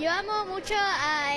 [0.00, 1.32] Yo amo mucho a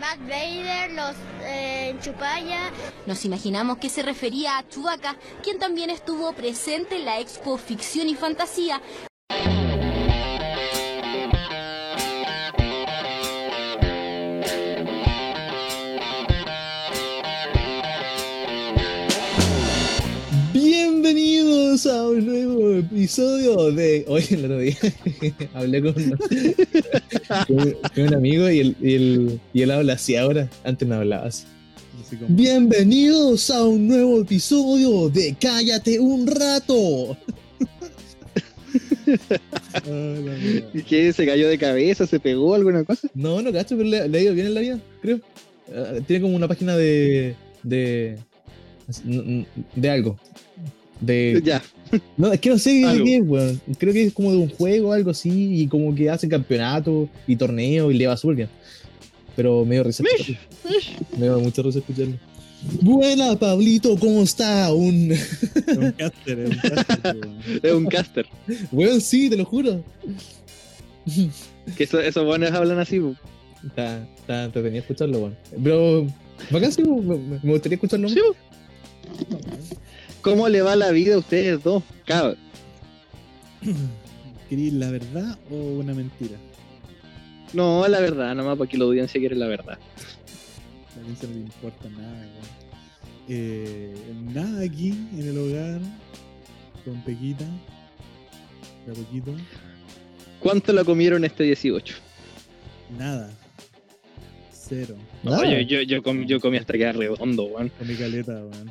[0.00, 2.70] Bad Vader, los eh, Chupaya.
[3.04, 8.08] Nos imaginamos que se refería a Chewbacca, quien también estuvo presente en la Expo Ficción
[8.08, 8.80] y Fantasía.
[21.78, 24.04] Bienvenidos a un nuevo episodio de.
[24.08, 24.76] Oye, el otro día
[25.54, 30.50] hablé con, con- con un amigo y él, y, él, y él habla así ahora.
[30.64, 31.44] Antes no hablaba así.
[32.18, 37.16] Como- Bienvenidos a un nuevo episodio de Cállate un rato.
[39.72, 40.14] Ah.
[40.74, 41.10] ¿Y qué?
[41.14, 42.06] ¿Se cayó de cabeza?
[42.06, 43.08] ¿Se pegó alguna cosa?
[43.14, 45.20] No, no cacho, pero le, le ha ido bien en la vida, creo.
[45.74, 47.34] Ah, tiene como una página de.
[47.62, 48.18] de.
[49.76, 50.18] de algo.
[51.00, 51.62] De, Ya.
[52.18, 53.60] No, es que no sé de qué es, weón.
[53.78, 57.08] Creo que es como de un juego o algo así, y como que hacen campeonatos
[57.26, 58.48] y torneos y le va súper bien.
[59.34, 60.04] Pero medio risa.
[61.18, 62.14] Me da mucha risa escucharlo.
[62.82, 64.72] Buena, Pablito, ¿cómo está?
[64.74, 65.12] Un.
[65.66, 67.06] Es un caster, es un caster.
[67.14, 67.60] weón.
[67.62, 68.26] Es un caster.
[68.72, 69.82] Weón, sí, te lo juro.
[71.76, 72.98] Que eso- esos buenos hablan así.
[73.00, 73.14] po.
[73.64, 75.36] Está, está entretenido escucharlo, weón.
[75.62, 76.06] Pero.
[76.50, 78.08] Bacán, sí, me, me- me gustaría escucharlo.
[78.08, 78.20] Sí.
[80.22, 81.82] ¿Cómo le va la vida a ustedes dos?
[82.04, 82.36] Cabrón.
[84.48, 86.36] ¿Queréis la verdad o una mentira?
[87.52, 89.78] No, la verdad, nomás porque la audiencia quiere la verdad.
[89.78, 92.58] A mí se no le importa nada, weón.
[93.28, 93.94] Eh,
[94.32, 95.80] nada aquí en el hogar,
[96.84, 97.44] con Pequita,
[98.86, 99.34] de a poquito,
[100.40, 101.94] ¿Cuánto la comieron este 18?
[102.96, 103.30] nada.
[104.52, 104.96] Cero.
[105.22, 105.46] No, Nada.
[105.50, 107.70] yo, yo, yo, comí, yo comí hasta quedar redondo, weón.
[107.70, 108.70] Con mi caleta, weón.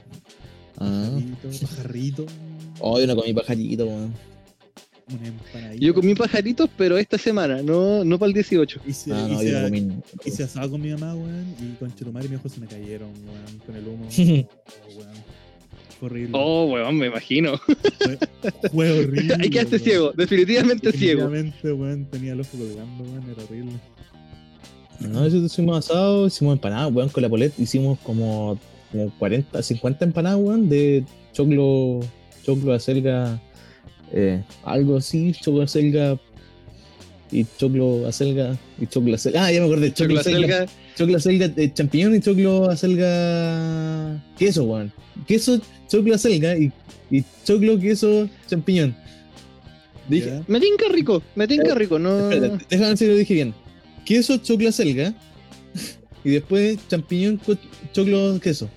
[0.77, 1.09] Ah.
[1.11, 2.25] Pajarito, pajarrito.
[2.79, 4.13] Oh, yo no comí pajarito, weón.
[5.09, 5.85] Una empanadita.
[5.85, 8.81] Yo comí pajaritos, pero esta semana, no, no para el 18.
[8.85, 9.87] Hice, Ah, no, hice, yo no comí.
[10.25, 13.09] hice asado con mi mamá, weón, y con Chetumar y mi ojo se me cayeron,
[13.09, 14.07] weón, con el humo.
[14.89, 15.37] Oh, weón.
[15.99, 16.31] Fue horrible.
[16.33, 17.57] Oh, weón, me imagino.
[17.57, 18.19] Fue,
[18.71, 19.35] fue horrible.
[19.39, 21.27] Ahí quedaste ciego, definitivamente ciego.
[21.29, 23.71] Definitivamente, weón, tenía el ojo colgando, weón, era horrible.
[24.99, 27.57] No, eso hicimos asado, hicimos empanadas, weón, con la polet.
[27.57, 28.59] Hicimos como,
[28.91, 31.03] como 40, 50 empanadas, weón, de
[31.33, 31.99] choclo,
[32.43, 33.39] choclo, acelga,
[34.11, 36.17] eh, algo así, choclo, acelga
[37.31, 39.45] y choclo, acelga y choclo, acelga.
[39.45, 40.71] Ah, ya me acordé, choclo, Choclo acelga, acelga.
[40.95, 44.91] choclo, acelga, eh, champiñón y choclo, acelga, queso, weón.
[45.27, 45.59] Queso,
[45.89, 46.71] choclo, acelga y,
[47.11, 48.95] y choclo, queso, champiñón.
[50.07, 50.43] Dije, ¿Ya?
[50.47, 52.31] Me tinca rico, me tinca rico, no.
[52.31, 53.53] Espérate, déjame ver si lo dije bien.
[54.05, 55.13] Queso, choclo, selga.
[56.27, 57.39] Y después champiñón,
[57.93, 58.69] choclo, queso.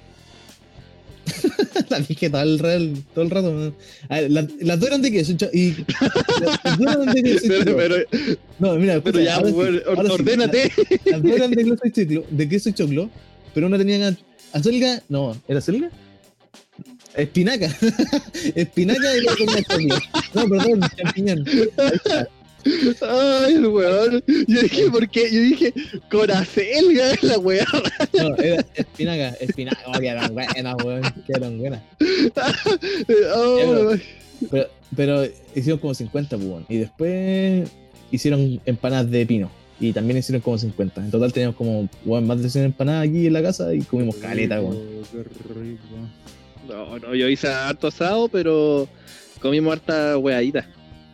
[1.91, 3.75] la dije todo el, real- todo el rato.
[4.21, 5.33] ver, la- las dos eran de queso.
[5.53, 5.75] Y,
[6.63, 7.47] las dos eran de queso.
[7.49, 7.97] Pero, pero,
[8.61, 10.13] no, mira, pero ya, ahora or- sí.
[10.13, 10.73] ordénate.
[11.07, 13.11] Las dos eran de queso y choclo, de queso y choclo.
[13.53, 14.17] Pero una tenía
[14.53, 15.03] acelga.
[15.09, 15.91] No, ¿era selga?
[17.17, 17.67] Espinaca.
[18.55, 19.35] Espinaca y la
[19.65, 19.97] choclo.
[20.35, 21.45] No, perdón, champiñón.
[23.03, 24.23] Ay, el weón.
[24.47, 25.31] Yo dije, ¿por qué?
[25.33, 25.73] Yo dije,
[26.11, 27.67] Coracelga es la weá.
[28.19, 29.81] No, era espinaca, espinaca.
[29.87, 31.03] Oh, que eran buenas, weón.
[31.27, 31.83] Que eran buenas.
[33.35, 33.93] Oh,
[34.51, 36.67] Pero, pero hicieron como 50, pues, weón.
[36.69, 37.71] Y después
[38.11, 39.51] hicieron empanadas de pino.
[39.79, 41.01] Y también hicieron como 50.
[41.05, 44.17] En total teníamos como weón, más de 100 empanadas aquí en la casa y comimos
[44.17, 44.77] caleta, weón.
[45.13, 45.83] Rico, Qué rico.
[46.69, 48.87] No, no, yo hice harto asado, pero
[49.41, 50.69] comimos harta weadita.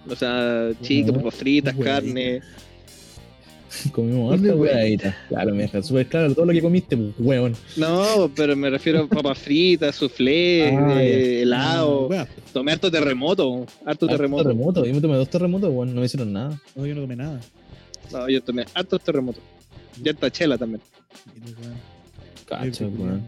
[0.09, 2.41] O sea, chicas, papas fritas, carne.
[3.93, 5.17] Comimos harta weadita.
[5.29, 7.55] Claro, me deja súper claro todo lo que comiste, pues, weón.
[7.77, 12.07] No, pero me refiero a papas fritas, soufflé, Ah, eh, helado.
[12.07, 14.43] Weá, Tomé harto terremoto, harto Harto terremoto.
[14.45, 14.85] terremoto.
[14.87, 15.95] Yo me tomé dos terremotos, weón.
[15.95, 16.59] No me hicieron nada.
[16.75, 17.41] no, yo no tomé nada.
[18.13, 19.43] No, yo tomé hartos terremotos.
[20.03, 20.81] Y harta chela también.
[22.49, 23.23] Cacho, weón.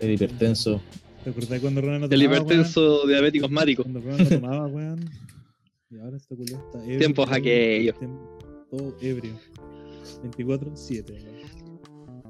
[0.00, 0.80] El hipertenso.
[1.24, 3.82] ¿Te acordás cuando Ronald no El tomaba, hipertenso diabético asmático.
[3.82, 5.10] Cuando Ronald no tomaba, weón.
[5.92, 6.98] Y ahora está culo está ebrio.
[6.98, 7.96] Tiempos todo- aquellos.
[8.70, 9.32] Todo ebrio.
[10.22, 11.26] 24-7, weón.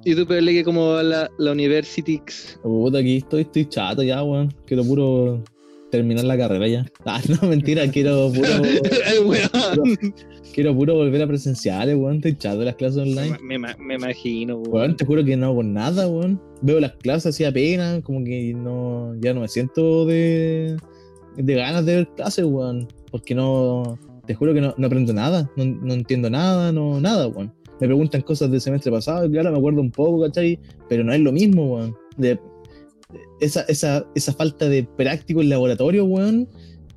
[0.04, 2.58] ¿Y tú, Pele, cómo va la, la Universitix?
[2.62, 4.52] Puta, aquí estoy, estoy chato ya, weón.
[4.66, 5.44] Quiero puro
[5.92, 6.86] terminar la carrera ya.
[7.04, 8.48] Ah, no, mentira, quiero puro.
[10.52, 12.16] Quiero puro volver a presenciales, weón.
[12.16, 13.38] Estoy chato de las clases online.
[13.42, 14.72] Me, me- me imagino, weón.
[14.74, 16.40] Weón, te juro que no hago nada, weón.
[16.62, 20.76] Veo las clases así apenas, como que no, ya no me siento de,
[21.36, 22.88] de ganas de ver clases, weón.
[23.12, 27.28] Porque no, te juro que no, no aprendo nada, no, no entiendo nada, no, nada,
[27.28, 27.52] weón.
[27.80, 30.58] Me preguntan cosas del semestre pasado claro, me acuerdo un poco, ¿cachai?
[30.88, 31.96] Pero no es lo mismo, weón.
[32.16, 32.38] De,
[33.40, 36.48] esa, esa, esa falta de práctico en laboratorio, weón,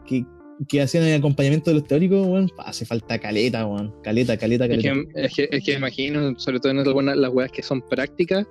[0.08, 0.26] que,
[0.68, 3.94] que hacían el acompañamiento de los teóricos, weón, hace falta caleta, weón.
[4.04, 5.12] Caleta, caleta, Es caleta.
[5.14, 8.48] que, es, que, es que imagino, sobre todo en algunas las weas que son prácticas,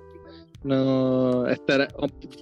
[0.65, 1.87] no estar,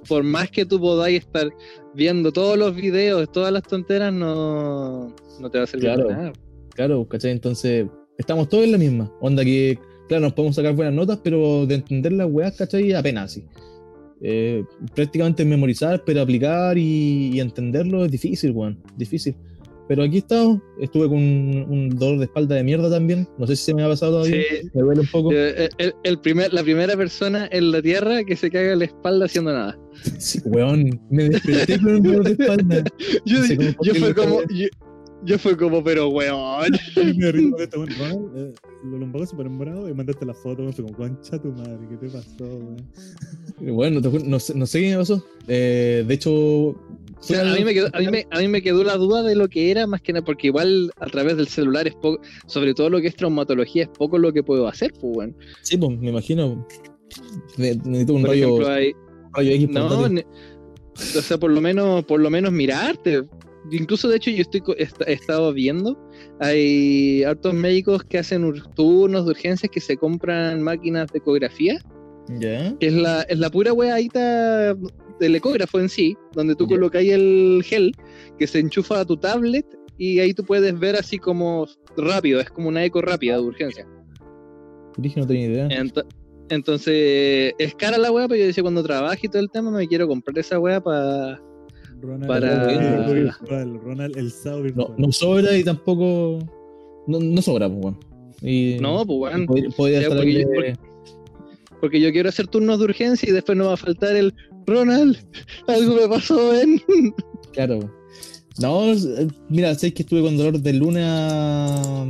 [0.08, 1.50] por más que tú podáis estar
[1.94, 6.10] viendo todos los videos, todas las tonteras, no, no te va a servir Claro.
[6.10, 6.34] nada.
[6.76, 7.32] Claro, ¿cachai?
[7.32, 7.86] Entonces,
[8.18, 9.12] estamos todos en la misma.
[9.22, 9.78] Onda que,
[10.08, 12.94] claro, nos podemos sacar buenas notas, pero de entender las weas, ¿cachai?
[12.94, 13.44] Apenas, sí.
[14.22, 14.64] Eh,
[14.96, 18.82] prácticamente memorizar, pero aplicar y, y entenderlo es difícil, weón.
[18.96, 19.36] Difícil.
[19.88, 20.60] Pero aquí estamos.
[20.80, 23.28] Estuve con un, un dolor de espalda de mierda también.
[23.38, 24.42] No sé si se me ha pasado todavía.
[24.50, 24.70] Sí.
[24.74, 25.32] Me duele un poco.
[25.34, 29.26] Eh, El, el primer, la primera persona en la tierra que se caga la espalda
[29.26, 29.78] haciendo nada.
[30.20, 31.00] Sí, weón.
[31.10, 32.84] Me desperté con un dolor de espalda.
[33.26, 34.68] Yo, No sé cómo yo fue como, yo,
[35.26, 36.72] yo fue como, pero weón.
[36.96, 37.90] me esta, weón.
[38.00, 38.54] Ronald, eh,
[38.86, 40.72] los lumbagos se ponen bravos y mandaste la foto.
[40.72, 42.78] Fue como, concha tu madre, ¿qué te pasó, weón?
[43.76, 45.24] Bueno, no sé qué me pasó.
[45.48, 46.76] Eh, de hecho,
[47.30, 49.48] A, mí me quedó, a, mí me, a mí me quedó la duda de lo
[49.48, 52.90] que era, más que nada, porque igual a través del celular es poco, sobre todo
[52.90, 55.36] lo que es traumatología, es poco lo que puedo hacer, pues, weón.
[55.62, 56.68] Sí, pues, me imagino.
[57.58, 58.94] Ne- Necesito un Por rayo, ejemplo, hay,
[59.34, 60.26] rayo X no, ne-
[60.96, 63.24] o sea, por lo menos, por lo menos mirarte.
[63.72, 64.62] Incluso, de hecho, yo estoy
[65.08, 65.98] he estado viendo,
[66.42, 71.80] hay hartos médicos que hacen ur- turnos de urgencias que se compran máquinas de ecografía,
[72.40, 72.76] Ya.
[72.78, 74.76] que es la, es la pura weadita
[75.24, 76.76] del ecógrafo en sí, donde tú Ya.
[76.76, 77.92] colocáis el gel
[78.38, 79.66] que se enchufa a tu tablet
[79.98, 81.68] y ahí tú puedes ver así como
[81.98, 83.88] rápido, es como una eco rápida de urgencia.
[84.98, 85.68] Dije, no tenía idea.
[85.70, 86.06] Ento-
[86.50, 89.88] entonces, es cara la wea, pero yo decía cuando trabaje y todo el tema, me
[89.88, 91.42] quiero comprar esa wea para...
[92.02, 94.94] Ronald, Para- el virtual, Ronald, el SAO No, virtual.
[94.98, 96.40] no sobra y tampoco.
[97.08, 97.98] No, no sobra, pues, weón.
[98.42, 99.46] Y- No, pues weón.
[99.46, 100.78] podría, estar porque ahí yo- de-
[101.80, 104.34] Porque yo quiero hacer turnos de urgencia y después no va a faltar el
[104.66, 105.18] Ronald,
[105.68, 106.82] algo me pasó, ven.
[107.54, 107.80] Claro.
[108.60, 112.06] No, eh, mira, sé que estuve con dolor de lunes a,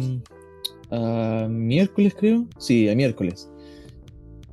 [0.92, 2.46] a miércoles, creo.
[2.58, 3.50] Sí, a miércoles.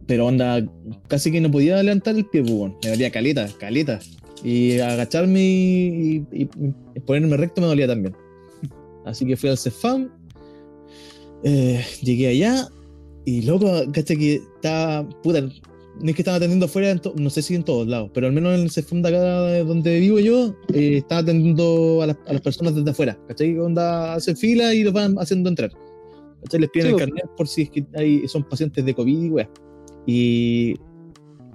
[0.07, 0.67] Pero onda,
[1.09, 2.77] casi que no podía levantar el pie, pues, weón.
[2.83, 4.01] Me dolía caleta, caleta.
[4.43, 8.17] Y agacharme y, y- ponerme recto me dolía también.
[9.05, 10.09] Así que fui al Cefam.
[11.45, 12.69] eh, llegué allá.
[13.25, 15.09] Y loco, caché que estaba.
[15.23, 15.49] Puta,
[16.05, 19.03] es que estaba atendiendo afuera, no sé si en todos lados, pero al menos en
[19.03, 22.91] de acá de donde vivo yo, eh, estaba atendiendo a las, a las personas desde
[22.91, 23.19] afuera.
[23.29, 23.59] ¿Cachai?
[23.59, 25.71] Onda, hacen fila y los van haciendo entrar.
[26.43, 26.61] ¿Cachai?
[26.61, 29.29] Les piden Sí, el carnet por si es que hay, son pacientes de COVID y
[29.29, 29.51] weá.
[30.07, 30.75] Y,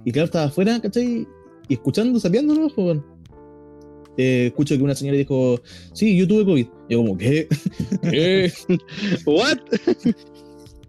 [0.04, 1.26] y claro, estaba afuera, ¿cachai?
[1.68, 3.16] Y escuchando, sapeándonos, pues, bueno.
[4.18, 5.60] Eh, escucho que una señora dijo,
[5.92, 6.66] sí, yo tuve COVID.
[6.88, 7.48] Yo como, ¿qué?
[8.02, 8.52] ¿Qué?
[9.26, 9.58] What?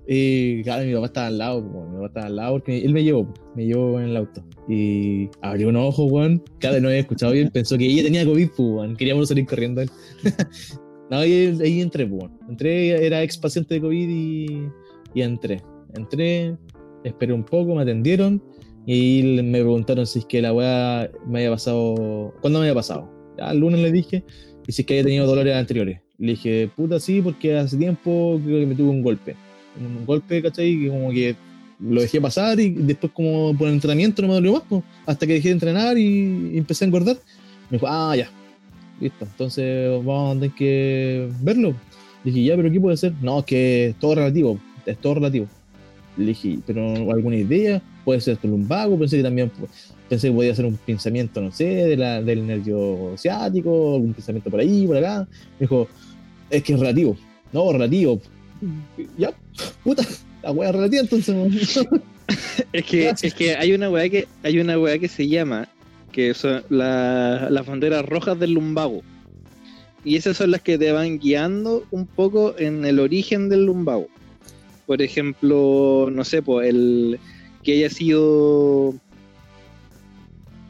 [0.10, 1.90] Y claro, mi papá estaba al lado, weón.
[1.90, 4.42] mi papá estaba al lado porque él me llevó, me llevó en el auto.
[4.70, 6.44] Y abrió unos ojos, weón.
[6.60, 8.96] Claro, no había escuchado bien, pensó que ella tenía COVID, weón.
[8.96, 9.84] Queríamos salir corriendo.
[11.12, 12.32] no, y ahí entré, weón.
[12.48, 14.70] Entré, era ex paciente de COVID y,
[15.14, 15.62] y entré.
[15.94, 16.56] Entré,
[17.04, 18.42] esperé un poco, me atendieron
[18.86, 22.34] y me preguntaron si es que la weá me había pasado.
[22.40, 23.12] ¿Cuándo me había pasado?
[23.38, 24.24] Ya, el lunes le dije,
[24.66, 26.00] y si es que había tenido dolores anteriores.
[26.18, 29.36] Le dije, puta, sí, porque hace tiempo creo que me tuve un golpe
[29.80, 30.80] un golpe, ¿cachai?
[30.80, 31.36] Que como que
[31.80, 35.28] lo dejé pasar y después como por el entrenamiento no me dolió más, pues, hasta
[35.28, 37.18] que dejé de entrenar y, empecé a engordar.
[37.70, 38.30] Me dijo, ah, ya,
[39.00, 41.76] listo, entonces vamos a tener que verlo.
[42.24, 43.14] Le dije, ya, pero ¿qué puede ser?
[43.22, 45.48] No, es que es todo relativo, es todo relativo.
[46.18, 47.82] Le dije, pero ¿alguna idea?
[48.04, 49.52] Puede ser tu lumbago, pensé que también
[50.10, 54.50] pensé que podía ser un pensamiento, no sé, de la, del nervio ciático, algún pensamiento
[54.50, 55.28] por ahí, por acá.
[55.60, 55.88] Me dijo,
[56.50, 57.16] es que es relativo.
[57.52, 58.20] No, relativo.
[59.18, 59.34] Ya,
[59.84, 60.04] puta,
[60.44, 61.36] la wea relativa entonces.
[62.74, 65.68] Es que, es que hay una weá que hay una weá que se llama
[66.12, 69.02] que son la- las banderas rojas del lumbago.
[70.04, 74.08] Y esas son las que te van guiando un poco en el origen del lumbago.
[74.86, 77.20] Por ejemplo, no sé, pues el
[77.64, 78.96] que haya sido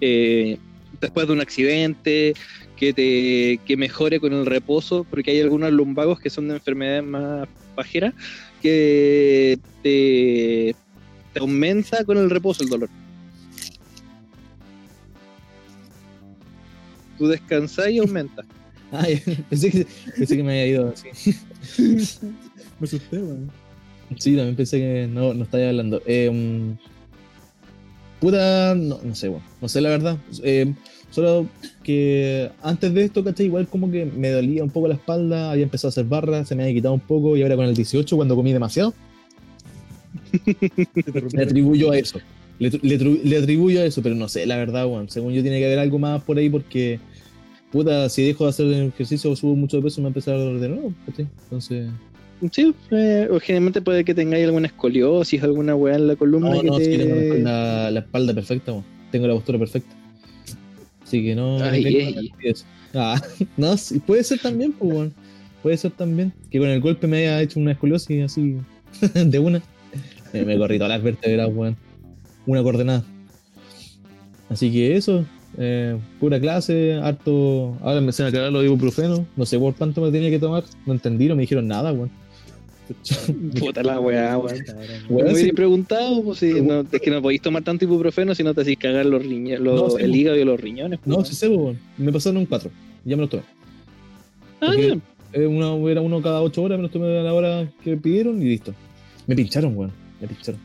[0.02, 0.58] eh,
[1.02, 2.34] después de un accidente,
[2.78, 7.04] que te que mejore con el reposo, porque hay algunos lumbagos que son de enfermedades
[7.04, 8.14] más pajeras
[8.62, 10.76] que te,
[11.34, 12.90] te aumenta con el reposo el dolor.
[17.18, 18.46] Tú descansas y aumenta.
[18.92, 21.36] Ay, pensé que, pensé que me había ido así.
[22.80, 23.52] Me asusté, weón.
[24.18, 26.02] Sí, también pensé que no, no estaba hablando.
[26.06, 26.78] Eh, um,
[28.22, 30.18] puta, no, no sé, bueno, no sé la verdad.
[30.44, 30.74] Eh,
[31.10, 31.48] solo
[31.84, 33.48] que antes de esto, ¿cachai?
[33.48, 36.56] Igual como que me dolía un poco la espalda, había empezado a hacer barras, se
[36.56, 38.94] me había quitado un poco y ahora con el 18, cuando comí demasiado,
[41.34, 42.20] le atribuyo a eso.
[42.60, 45.10] Le, le atribuyo a eso, pero no sé, la verdad, weón.
[45.10, 47.00] Según yo tiene que haber algo más por ahí porque
[47.72, 50.36] puta, si dejo de hacer ejercicio o subo mucho de peso, me va a empezar
[50.36, 51.28] a doler de nuevo, ¿cachai?
[51.44, 51.90] Entonces,
[52.52, 56.62] Sí, eh, o generalmente puede que tengáis alguna escoliosis, alguna weá en la columna no,
[56.62, 56.98] que no, te...
[56.98, 58.86] tengo la, la espalda perfecta, weón.
[59.12, 59.96] tengo la postura perfecta.
[61.08, 61.64] Así que no.
[61.64, 62.66] Ay, eso.
[62.94, 63.22] Ah,
[63.58, 65.14] no, puede ser también, pues, weón.
[65.64, 68.58] Puede ser también que con el golpe me haya hecho una escoliosis así
[69.14, 69.62] de una.
[70.34, 71.78] Eh, me corrí todas las vértebras, weón.
[72.46, 73.04] Una coordenada.
[74.50, 75.26] Así que eso,
[75.58, 77.78] eh, pura clase, harto.
[77.82, 79.22] Ahora me hacen aclarar los ibuprofenos.
[79.36, 80.64] No sé por cuánto me tenía que tomar.
[80.86, 82.12] No entendí, no me dijeron nada, weón.
[83.60, 84.58] Puta la weá, weón.
[85.10, 88.44] Me sí, hubiera preguntado, pues, si no, es que no podéis tomar tanto ibuprofeno si
[88.44, 90.20] no te hacís cagar los riñones, No, sí, el pues.
[90.20, 91.00] hígado y los riñones.
[91.00, 91.26] pues, no, weón.
[91.26, 91.80] sí sé, weón.
[91.98, 92.70] Me pasaron un 4.
[93.06, 93.44] Ya me los tomé.
[94.62, 94.74] Ah.
[95.34, 98.42] Eh, uno, era uno cada 8 horas, me los tomé a la hora que pidieron
[98.42, 98.74] y listo.
[99.28, 99.92] Me pincharon, weón.
[100.22, 100.60] Me pincharon.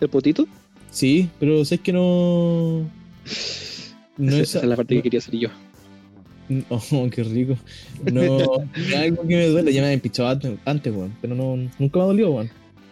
[0.00, 0.46] ¿El potito?
[0.90, 2.88] Sí, pero sé que no.
[4.16, 4.48] No esa, es.
[4.50, 5.48] esa es la parte que quería hacer yo.
[6.70, 7.56] Oh, qué rico.
[8.10, 8.22] No,
[8.96, 10.28] algo que me duele, ya me habían pinchado
[10.64, 11.14] antes, weón.
[11.20, 12.50] Pero no, nunca me ha dolido, weón.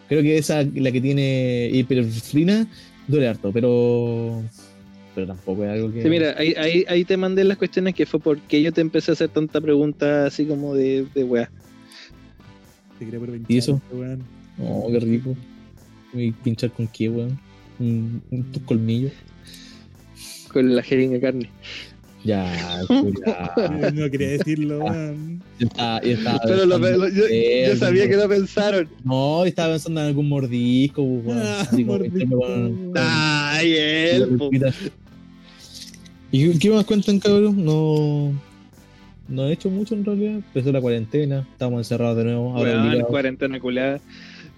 [0.09, 2.67] Creo que esa, la que tiene hiperfrina,
[3.09, 4.43] duele harto, pero.
[5.15, 6.03] Pero tampoco es algo que.
[6.03, 9.13] Sí, mira, ahí, ahí, ahí te mandé las cuestiones que fue porque yo te empecé
[9.13, 11.51] a hacer tanta pregunta así como de, de weá.
[12.99, 13.81] Te quería por ¿Y eso?
[13.93, 14.23] weón.
[14.59, 15.35] Oh, qué rico.
[16.13, 17.39] ¿Y pinchar con qué, weón?
[17.79, 19.13] Un, un tus colmillos.
[20.53, 21.51] Con la jeringa de carne.
[22.27, 23.93] Ya, culiao.
[23.95, 25.43] No quería decirlo, weón.
[25.59, 28.89] Yo estaba- yo estaba Pero lo- yo, sabía que lo pensaron.
[29.05, 31.39] No, estaba pensando en algún mordisco, weón.
[31.43, 34.73] Ah, con- Ay, él, pulpita.
[36.33, 37.65] ¿Y qué más cuentan, cabrón?
[37.65, 38.33] No.
[39.29, 40.35] No he hecho mucho en realidad.
[40.35, 42.57] Empezó la cuarentena, estamos encerrados de nuevo.
[42.57, 44.01] Ahora cuarentena culiada.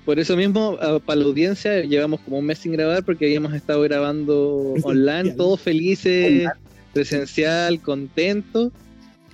[0.05, 3.53] Por eso mismo, a- para la audiencia, llevamos como un mes sin grabar porque habíamos
[3.55, 6.49] estado grabando online, todos felices,
[6.93, 8.73] presencial, contentos.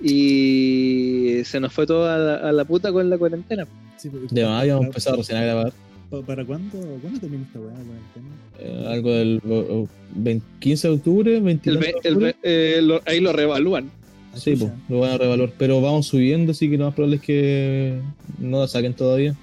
[0.02, 3.66] Y se nos fue todo a la, a la puta con la cuarentena.
[3.96, 5.72] Sí, porque- De más, habíamos para- empezado recién a grabar.
[6.10, 6.78] pa- ¿Para cuándo?
[7.00, 8.26] ¿Cuándo termina esta weá, cuarentena?
[8.58, 12.36] eh, algo del oh, oh, 20 15 de octubre, 20 El de ve- el octubre.
[12.42, 13.90] ve- eh, lo- ahí lo revalúan.
[14.32, 15.52] Ah, Sí, pues, lo van a revaluar.
[15.56, 17.98] Pero vamos subiendo, así que lo más probable es que
[18.38, 19.34] no la saquen todavía.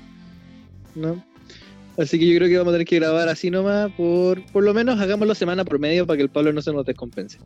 [0.96, 1.24] ¿no?
[1.98, 4.74] Así que yo creo que vamos a tener que grabar así nomás, por, por lo
[4.74, 7.38] menos hagámoslo semana por medio para que el Pablo no se nos descompense.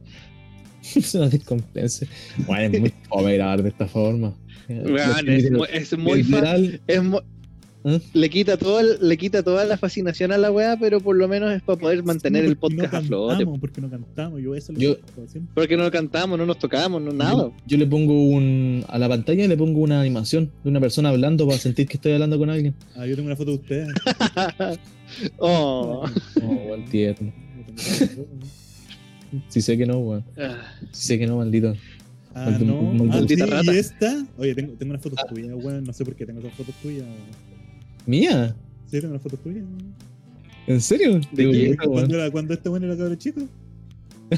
[1.13, 2.07] Nos descompense.
[2.45, 4.33] Bueno, es muy fome grabar de esta forma.
[4.67, 4.77] Es,
[5.91, 6.71] es muy fácil.
[6.71, 7.19] Literal, Es mu-
[7.87, 7.99] ¿Eh?
[8.13, 11.27] le quita todo el- le quita toda la fascinación a la weá, pero por lo
[11.27, 13.35] menos es para poder mantener Sí, el podcast no a flote.
[13.35, 14.97] cantamos, Porque no cantamos, yo eso Yo-.
[15.53, 17.43] Porque no cantamos, no nos tocamos, no nada.
[17.43, 18.83] Yo, yo le pongo un.
[18.87, 22.13] A la pantalla le pongo una animación de una persona hablando para sentir que estoy
[22.13, 22.73] hablando con alguien.
[22.95, 23.89] Ah, yo tengo una foto de ustedes.
[25.37, 26.03] Oh.
[26.41, 27.31] Oh, weón, tierno.
[29.49, 30.23] Si sé que no, weón.
[30.37, 30.57] Ah,
[30.91, 31.75] Si sé que no, maldito.
[32.33, 32.91] Ah, no.
[32.91, 33.73] Ah, maldita sí, rata.
[33.73, 34.25] ¿Y esta?
[34.37, 35.83] Oye, tengo, tengo una foto tuya, weón.
[35.83, 37.05] No sé por qué tengo esas fotos tuyas.
[38.05, 38.55] ¿Mía?
[38.87, 39.61] Sí, tengo una foto tuya.
[39.61, 39.93] weón.
[40.67, 41.19] ¿En serio?
[41.31, 41.69] ¿De Qué
[42.15, 43.41] era, cuando este weón era cabrón chico.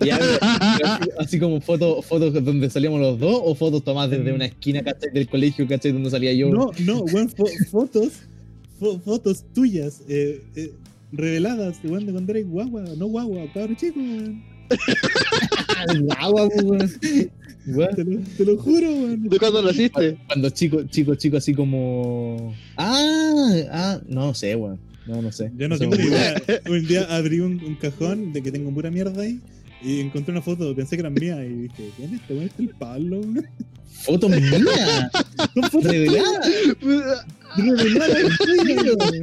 [0.00, 4.32] Ya, pero- así, así como fotos fotos donde salíamos los dos o fotos tomadas desde
[4.32, 5.12] una esquina, ¿cachai?
[5.12, 5.92] Del colegio, ¿cachai?
[5.92, 6.48] Donde salía yo.
[6.48, 8.12] No, no, weón, fo- fotos.
[8.80, 10.02] fo- fotos tuyas.
[10.08, 10.72] Eh, eh,
[11.12, 12.84] reveladas, weón, de cuando eres guagua.
[12.96, 14.42] No guagua, cabrón chico, weón.
[16.18, 16.90] agua, weón.
[17.66, 17.94] Weón.
[17.94, 19.28] Te lo, te lo juro, weón.
[19.28, 20.18] ¿De cuándo naciste?
[20.26, 22.54] Cuando chico, chico, chico, así como.
[22.76, 24.78] Ah, ah, no sé, weón.
[25.06, 25.50] No, no sé.
[25.56, 26.42] Yo no sé, tengo ni idea.
[26.68, 29.40] Un día abrí un, un cajón de que tengo pura mierda ahí
[29.82, 32.46] y encontré una foto, pensé que eran mías y dije, ¿quién es este weón?
[32.46, 33.20] ¿Este es el Pablo?
[33.20, 33.46] weón?
[34.04, 35.10] Son fotos Reveladas.
[35.84, 36.46] reveladas
[38.38, 39.22] tuyas, weón.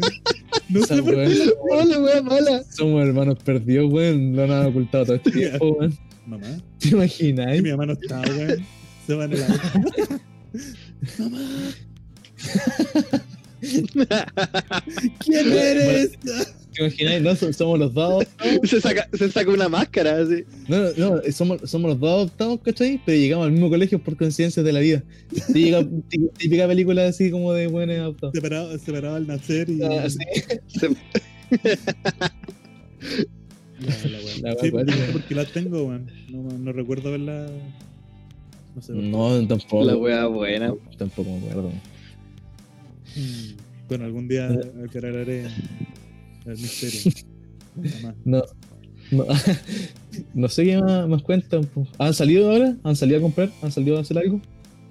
[0.70, 1.32] No sé por weón.
[1.32, 1.54] qué.
[1.72, 2.64] Hola, weá, mala.
[2.72, 4.36] Somos hermanos perdidos, weón.
[4.36, 5.98] Lo han ocultado todo este tiempo, weón.
[6.26, 6.48] Mamá,
[6.80, 7.54] ¿Te imaginas?
[7.56, 8.66] que mi mamá no está, weón.
[9.08, 9.48] Se van a la.
[15.20, 16.12] ¿Quién eres?
[16.78, 17.22] ¿Te imagináis?
[17.22, 18.26] No, so- somos los dos.
[18.64, 20.44] se, saca, se saca una máscara así.
[20.68, 23.02] No, no, no, somos, somos los dos adoptados, ¿cachai?
[23.06, 25.04] Pero llegamos al mismo colegio por coincidencias de la vida.
[25.48, 28.34] Típica, tí- típica película así como de buenos adoptados.
[28.36, 29.82] Separado, separado al nacer y.
[29.84, 30.18] Ah, sí.
[33.80, 33.90] La.
[34.42, 34.98] La weá Sí, cuática.
[34.98, 36.10] no sé por qué las tengo, weón.
[36.30, 37.48] No, no recuerdo verla.
[38.76, 38.94] No sé.
[38.94, 39.84] No, tampoco.
[39.86, 40.74] La wea buena.
[40.98, 41.72] Tampoco me acuerdo.
[43.16, 43.54] Mm,
[43.88, 44.50] Bueno, algún día
[44.84, 45.46] aclararé
[46.52, 47.00] el misterio.
[47.76, 48.16] Nunca más.
[48.26, 48.44] No.
[49.12, 49.26] No,
[50.34, 51.70] no sé qué más, más cuentan.
[51.98, 52.76] ¿Han salido ahora?
[52.84, 53.52] ¿Han salido a comprar?
[53.62, 54.42] ¿Han salido a hacer algo?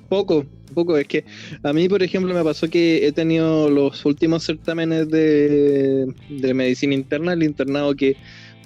[0.08, 0.96] Poco, poco.
[0.96, 1.24] Es que
[1.62, 6.94] a mí, por ejemplo, me pasó que he tenido los últimos certámenes de, de medicina
[6.94, 8.16] interna, el internado que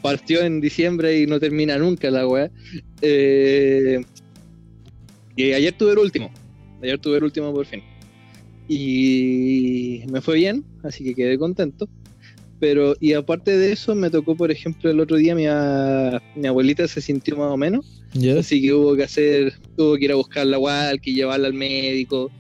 [0.03, 2.51] partió en diciembre y no termina nunca la weá.
[3.03, 4.01] Eh,
[5.37, 6.31] y ayer tuve el último.
[6.83, 7.83] Ayer tuve el último por fin.
[8.69, 11.89] Y me fue bien, así que quedé contento.
[12.61, 16.47] Pero, y aparte de eso, me tocó, por ejemplo, el otro día mi, a- mi
[16.47, 18.03] abuelita se sintió más o menos.
[18.41, 22.31] Así que hubo que hacer, hubo que ir a buscarla igual, que llevarla al médico,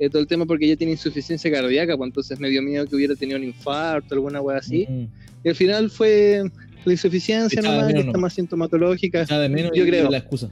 [0.00, 2.96] eh, todo el tema porque ella tiene insuficiencia cardíaca, pues entonces me dio miedo que
[2.96, 4.86] hubiera tenido un infarto, alguna weá así.
[4.88, 5.06] Mm.
[5.44, 6.42] Y al final fue
[6.84, 9.24] la insuficiencia nomás, que está más sintomatológica,
[9.76, 10.10] Yo creo.
[10.10, 10.50] la excusa.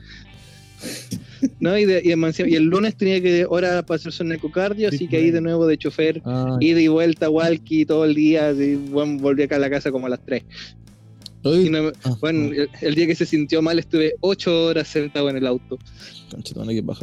[1.61, 1.77] ¿no?
[1.79, 5.07] Y, de- y encima- y el lunes tenía que hora para hacerse un ecocardio, así
[5.09, 8.77] que ahí de nuevo de chofer, Ah, ida y vuelta, walkie todo el día, y,
[8.77, 10.43] bueno, volví acá a la casa como a las 3.
[11.43, 14.67] Oye, Y no me- ah, bueno, el, el día que se sintió mal estuve 8
[14.67, 15.79] horas sentado en el auto.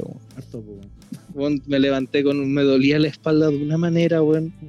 [0.03, 0.19] Weón.
[0.35, 0.63] Harto.
[1.33, 4.51] Bueno, me levanté con, me dolía la espalda de una manera, bueno.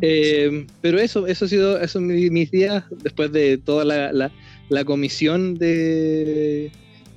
[0.00, 4.32] Eh, pero eso, eso ha sido, eso mi- mis días después de toda la, la-
[4.72, 6.70] la comisión de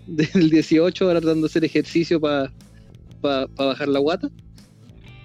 [0.08, 2.52] del 18, ahora tratando de hacer ejercicio para
[3.56, 4.30] bajar la guata.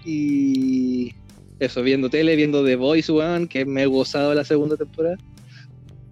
[0.05, 1.13] Y
[1.59, 5.19] eso, viendo tele, viendo The Voice, weón, que me he gozado la segunda temporada.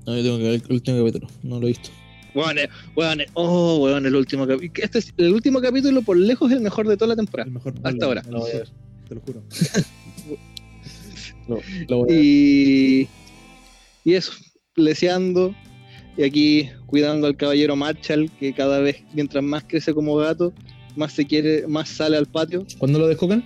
[0.07, 1.91] No, yo tengo que ver el último capítulo, no lo he visto.
[2.35, 4.85] Weón, eh, weón, eh, oh, weón, el último capítulo.
[4.85, 7.47] Este es el último capítulo, por lejos, el mejor de toda la temporada.
[7.49, 8.23] El mejor Hasta ahora.
[8.27, 9.09] el Lo voy a mejor, ver.
[9.09, 9.43] Te lo juro.
[11.49, 12.23] Lo, lo voy a ver.
[12.23, 13.09] Y,
[14.05, 14.33] y eso,
[14.77, 15.55] leseando.
[16.19, 20.53] Y aquí cuidando al caballero Marshall, que cada vez, mientras más crece como gato,
[20.97, 22.67] más se quiere, más sale al patio.
[22.77, 23.45] ¿Cuándo lo descocan?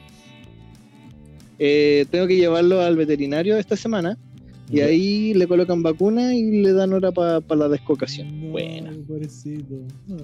[1.59, 4.17] Eh, tengo que llevarlo al veterinario esta semana.
[4.71, 8.41] Y ahí le colocan vacuna y le dan hora para la descocación.
[8.41, 8.91] No, Buena.
[9.07, 9.87] Pobrecito.
[10.07, 10.17] No.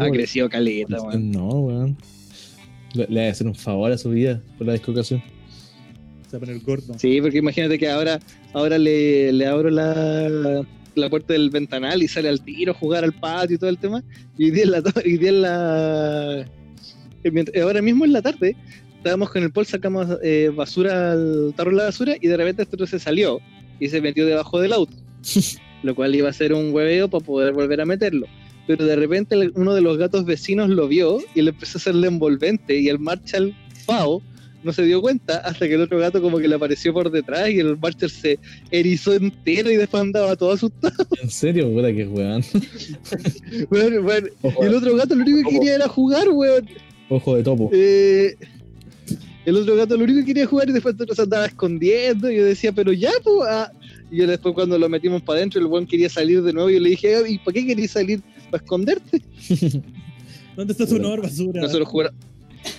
[0.00, 1.30] Ha crecido caleta, weón.
[1.32, 1.98] No, weón.
[2.94, 5.22] Le, le voy a hacer un favor a su vida por la descocación.
[6.30, 6.98] Se va a poner gordo.
[6.98, 8.20] Sí, porque imagínate que ahora,
[8.54, 10.64] ahora le, le abro la,
[10.94, 13.78] la puerta del ventanal y sale al tiro a jugar al patio y todo el
[13.78, 14.02] tema.
[14.38, 16.40] Y hoy día en la, hoy día en la
[17.24, 18.56] eh, mient- ahora mismo en la tarde
[18.96, 22.62] estábamos con el Paul, sacamos eh, basura al tarro de la basura y de repente
[22.62, 23.38] este otro se salió
[23.80, 24.96] y se metió debajo del auto.
[25.82, 28.26] lo cual iba a ser un hueveo para poder volver a meterlo.
[28.66, 32.06] Pero de repente uno de los gatos vecinos lo vio y le empezó a hacerle
[32.08, 33.54] envolvente y el Marshall
[33.84, 34.22] Fao
[34.64, 37.50] no se dio cuenta hasta que el otro gato como que le apareció por detrás
[37.50, 38.38] y el Marshall se
[38.70, 40.94] erizó entero y después andaba todo asustado.
[41.22, 41.70] ¿En serio?
[41.72, 42.42] Puta que weón.
[43.70, 44.30] Weón.
[44.42, 46.68] Ojo, Y el otro gato lo único que quería era jugar, weón.
[47.08, 47.70] ojo de topo.
[47.72, 48.34] Eh,
[49.44, 52.30] el otro gato lo único que quería jugar y después el otro se andaba escondiendo.
[52.30, 53.48] Y yo decía, pero ya, pues.
[53.48, 53.70] ah.
[54.10, 56.70] Y yo después cuando lo metimos para adentro, el weón quería salir de nuevo.
[56.70, 58.22] Y yo le dije, "Ah, ¿y para qué querías salir?
[58.50, 59.20] ¿Para esconderte?
[60.56, 61.62] ¿Dónde está su honor, basura?
[61.62, 62.12] Nosotros, jura-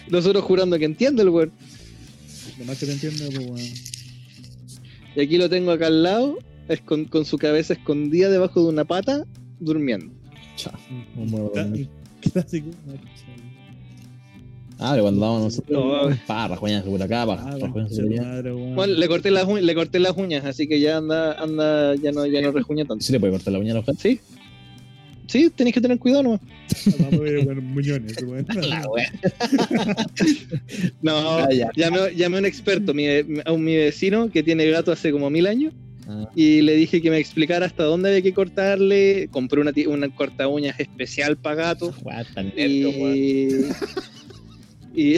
[0.10, 1.52] nosotros jurando que entiende el weón.
[2.60, 3.60] Lo más que te entiendo, pues, weón.
[5.16, 6.38] Y aquí lo tengo acá al lado,
[6.68, 9.26] escon- con su cabeza escondida debajo de una pata,
[9.60, 10.14] durmiendo.
[10.56, 10.72] Cha,
[11.16, 11.90] no muero Cla- dormir.
[12.34, 12.70] Clásico.
[14.78, 16.10] Ah, pero cuando vamos nosotros.
[16.10, 16.18] No.
[16.28, 18.22] Pa, rajuñas por acá, pa, rajuñas concha por tu allá.
[18.24, 18.76] madre, weón.
[18.76, 22.12] Bueno, le corté las uñas, le corté las uñas, así que ya anda, anda, ya
[22.12, 23.04] no, ya no rejuña tanto.
[23.06, 24.02] ¿Sí le puede cortar la uña a los gatos?
[24.02, 24.20] ¿Sí?
[25.28, 26.42] Sí, tenéis que tener cuidado nomás.
[27.00, 28.16] Vamos a ver, muñones.
[31.02, 31.70] No, Ah, ya.
[31.76, 35.30] llamé, llamé a un experto, mi, a un- mi vecino que tiene gato hace como
[35.30, 35.74] mil años,
[36.08, 39.28] Ah, y le dije que me explicara hasta dónde había que cortarle.
[39.32, 41.94] Compré una, una corta uñas especial para gato.
[42.04, 43.74] wea, tan nervio, weón.
[44.98, 45.16] Y,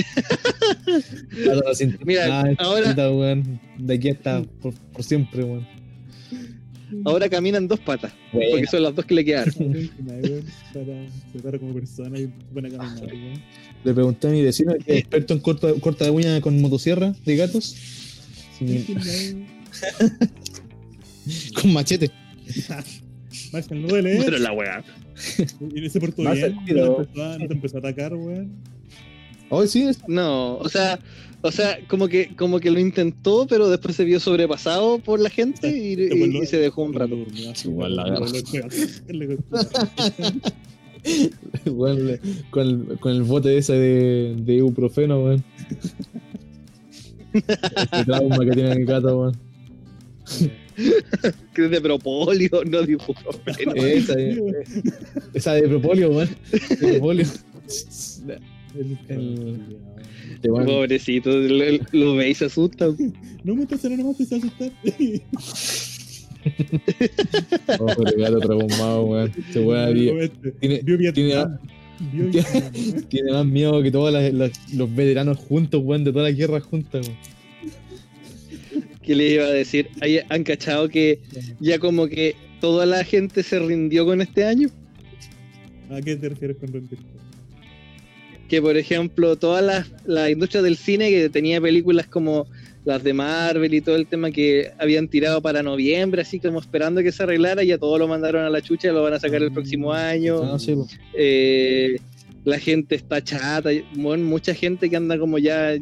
[2.05, 2.93] Mira, ah, ahora-.
[3.77, 5.67] De aquí hasta por, por siempre, weón.
[7.05, 9.53] Ahora camina en dos patas, Bueno, porque son las dos que le quedaron.
[9.59, 13.41] weón, Para tratar como persona y buena caminar, weón.
[13.83, 17.13] le pregunté a mi vecino, que es experto en corta, corta de uña con motosierra
[17.25, 17.75] de gatos.
[18.59, 18.95] Sí,
[21.61, 22.09] con machete.
[23.51, 24.21] Marshall, no duele, ¿eh?
[24.25, 24.83] Pero la weá.
[25.75, 26.65] Y no se portó Marshall, bien.
[26.65, 28.51] pero- No te empezó a- no te empezó a atacar, weón.
[29.49, 30.99] Hoy sí, es- No, o sea,
[31.47, 35.29] o sea, como que, como que lo intentó, pero después se vio sobrepasado por la
[35.29, 37.15] gente y, Después y- lo- y se dejó un rato.
[37.65, 38.03] Igual la
[42.05, 45.43] le- con, el, con el bote ese de, de ibuprofeno, weón.
[47.33, 49.37] Este trauma que tiene el gato, weón.
[51.55, 53.73] Que es de propolio, no de ibuprofeno.
[53.73, 54.63] Esa, eh,
[55.33, 56.29] esa de propolio, weón.
[56.51, 57.25] De propolio.
[58.75, 62.87] el- El- weón, Pobrecito, lo, lo ve y se asusta.
[63.43, 64.71] No me estás nomás te a asustar.
[67.79, 69.31] ojo de gato traumado, weón.
[69.37, 71.45] Este weón Este, tiene, tiene,
[73.09, 74.13] tiene más miedo que todos
[74.73, 77.17] los veteranos juntos, weón, de todas las guerras juntas, weón.
[79.01, 79.87] ¿Qué les iba a decir?
[80.01, 81.19] Ahí ¿Han cachado que
[81.61, 84.69] ya como que toda la gente se rindió con este año?
[85.89, 86.99] ¿A qué te refieres con rendir?
[88.47, 92.47] Que por ejemplo, toda la, la industria del cine que tenía películas como
[92.87, 97.03] las de Marvel y todo el tema que habían tirado para noviembre, así como esperando
[97.03, 99.51] que se arreglara, ya todo lo mandaron a la chucha, lo van a sacar el
[99.51, 100.41] próximo año.
[100.41, 100.73] Ah, sí.
[101.13, 101.97] Eh,
[102.45, 105.75] la gente está chata, bueno, mucha gente que anda como ya...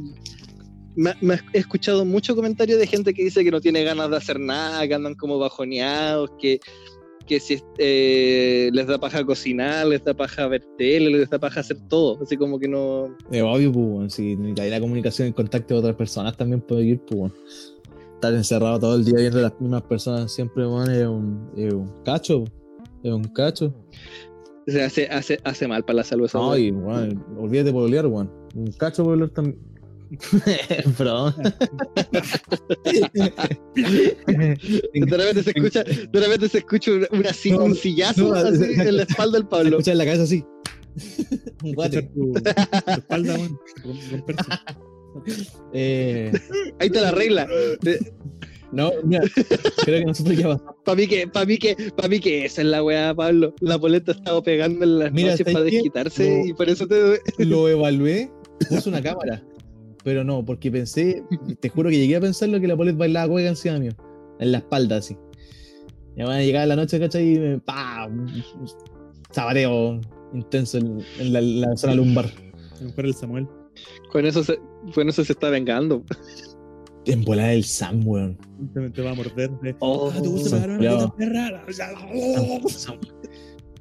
[0.96, 4.18] Me, me he escuchado muchos comentarios de gente que dice que no tiene ganas de
[4.18, 6.60] hacer nada, que andan como bajoneados, que,
[7.26, 11.60] que si eh, les da paja cocinar, les da paja ver tele, les da paja
[11.62, 13.16] hacer todo, así como que no...
[13.32, 14.14] Es obvio, pues.
[14.14, 17.32] Si necesitáis la comunicación y el contacto de otras personas también puede ir, pues.
[18.16, 21.74] Estar encerrado todo el día viendo a las mismas personas siempre, weón, es un, es
[21.74, 22.44] un cacho.
[23.04, 23.74] Es un cacho.
[24.68, 26.60] O sea, hace, hace, hace mal para la salud esa No, weá.
[26.60, 28.32] y, weón, olvídate por olear, weón.
[28.56, 29.60] Un cacho por olear también.
[30.98, 31.34] Bro.
[34.94, 38.64] De repente se escucha, de repente se escucha una, una No, un sillazo no, así
[38.64, 39.70] en la espalda del Pablo.
[39.70, 40.44] Escucha en la cabeza así.
[41.64, 42.04] Un guate.
[42.04, 43.38] tu, tu espalda,
[43.84, 44.44] Romperse.
[45.74, 46.32] Eh,
[46.80, 47.48] Ahí está la regla.
[48.72, 49.24] no, mira,
[49.86, 50.76] creo que nosotros ya pasamos.
[50.84, 53.54] Para mí que, para mí que, para mí que esa es la weá, Pablo.
[53.62, 56.46] La polenta ha estado pegando en las Mira, noches ¿sabes para desquitarse No.
[56.46, 58.30] y por eso te Lo evalué,
[58.70, 59.42] puse una cámara.
[60.06, 61.24] Pero no, porque pensé,
[61.60, 63.92] te juro que llegué a pensarlo que la Polet bailaba cueca encima mío.
[64.40, 65.18] En la espalda, así.
[66.16, 67.36] Ya van a llegar a la noche, ¿cachai?
[67.36, 68.32] Y me, pa, un
[69.32, 70.00] sabateo
[70.34, 72.26] intenso en, en la, la zona lumbar.
[72.26, 73.48] A lo mejor el Samuel.
[74.12, 74.60] con eso se,
[74.94, 76.04] con eso se está vengando.
[77.06, 78.38] En volada del Sam, weón.
[78.74, 79.52] Te, te va a morder.
[79.62, 81.66] de, Oh, ah, ¿te gusta Sam pegar una perra?
[81.72, 81.96] Sam,
[82.68, 83.00] Sam,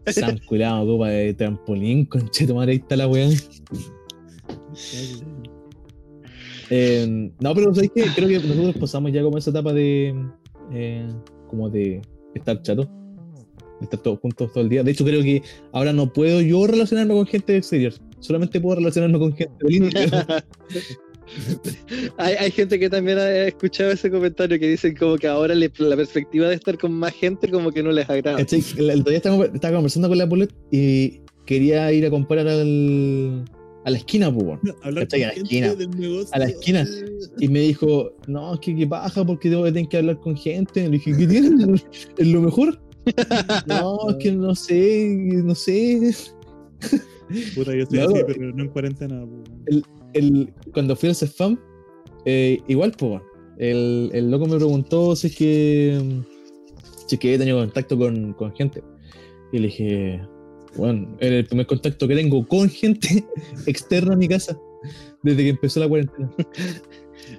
[0.06, 3.34] Sam culado, copa de trampolín, concheto madre, ahí está la weón.
[6.70, 8.05] Eh, no, pero ¿sabes qué?
[8.14, 10.14] Creo que nosotros pasamos ya como esa etapa de.
[10.72, 11.07] eh,
[11.48, 12.00] como de
[12.35, 12.83] estar chato.
[13.81, 14.83] De estar todos juntos todo el día.
[14.83, 17.92] De hecho, creo que ahora no puedo yo relacionarme con gente de exterior.
[18.20, 20.24] Solamente puedo relacionarme con gente del interior.
[22.18, 25.72] hay, hay gente que también ha escuchado ese comentario que dicen como que ahora le-
[25.79, 28.38] la perspectiva de estar con más gente como que no les agrada.
[28.38, 28.46] El,
[28.90, 33.44] el otro día estaba, estaba conversando con la Polet y quería ir a comprar al,
[33.85, 35.75] a la esquina, pues, A la gente esquina.
[35.75, 36.29] del negocio.
[36.33, 36.87] A la esquina.
[37.38, 40.37] Y me dijo, no, es que qué paja porque tengo que tener que hablar con
[40.37, 40.85] gente.
[40.85, 41.87] Le dije, ¿qué tienes?
[42.18, 42.81] ¿Es lo mejor?
[43.66, 46.14] No, es que no sé, no sé.
[47.55, 49.27] Puta, yo estoy No, así, pero no en cuarentena.
[50.12, 51.59] El, cuando fui al CEFAM,
[52.25, 53.20] eh, igual, pues,
[53.59, 56.23] el, el loco me preguntó si es que,
[57.07, 58.83] si es que he tenido contacto con, con gente.
[59.53, 60.20] Y le dije,
[60.76, 63.24] bueno, era el primer contacto que tengo con gente
[63.66, 64.58] externa a mi casa
[65.22, 66.30] desde que empezó la cuarentena.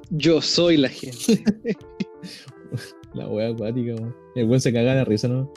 [0.09, 1.43] Yo soy la gente.
[3.13, 4.13] La wea acuática, weón.
[4.35, 5.49] El weón se cagaba de risa, ¿no?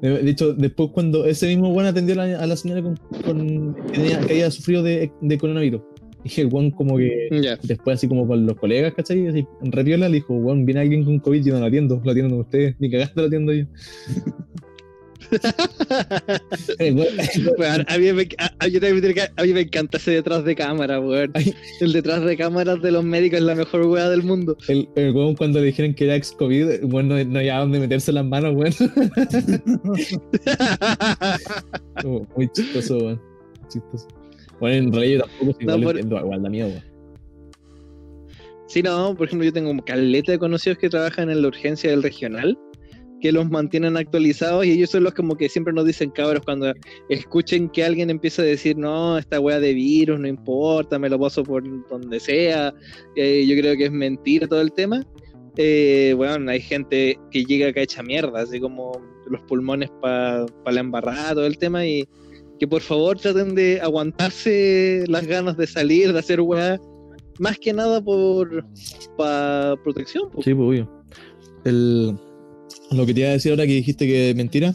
[0.00, 3.74] De hecho, después cuando ese mismo weón atendió a la, a la señora con, con-
[3.86, 5.80] que, tenía- que había sufrido de, de coronavirus.
[6.24, 7.28] Y el weón como que
[7.64, 9.26] después así como con los colegas, ¿cachai?
[9.26, 12.10] Así, en repiola le dijo, weón, viene alguien con COVID, yo no lo atiendo, lo
[12.12, 13.64] atienden ustedes, ni cagaste lo atiendo yo.
[16.78, 18.68] A, mí me, a, a-
[19.44, 21.32] mí encanta ese detrás de cámara, weón.
[21.80, 24.56] El detrás de cámaras de los médicos es la mejor weá del mundo.
[24.68, 28.12] el, el weón cuando le dijeron que era ex-COVID, weón, no, no había dónde meterse
[28.12, 28.72] las manos, weón.
[32.36, 33.20] Muy chistoso, weón.
[33.68, 34.08] Chistoso.
[34.60, 36.84] Bueno, en realidad yo tampoco, No, igual, por- igual da miedo, weón.
[38.68, 41.90] Sí, no, por ejemplo, yo tengo como caleta de conocidos que trabajan en la urgencia
[41.90, 42.58] del regional,
[43.22, 46.74] que los mantienen actualizados y ellos son los como que siempre nos dicen, cabros, cuando
[47.08, 51.20] escuchen que alguien empieza a decir, no, esta weá de virus, no importa, me lo
[51.20, 52.74] paso por donde sea,
[53.14, 55.06] eh, yo creo que es mentira todo el tema.
[55.56, 60.80] Eh, bueno, hay gente que llega acá hecha mierda, así como los pulmones para la
[60.80, 62.08] embarrada, todo el tema, y
[62.58, 66.80] que por favor traten de aguantarse las ganas de salir, de hacer weá,
[67.38, 68.66] más que nada por
[69.16, 70.28] pa protección.
[70.28, 70.42] po.
[70.42, 71.04] Sí, pues obvio.
[71.64, 72.16] El,
[72.94, 74.74] lo que te iba a decir ahora que dijiste que es mentira.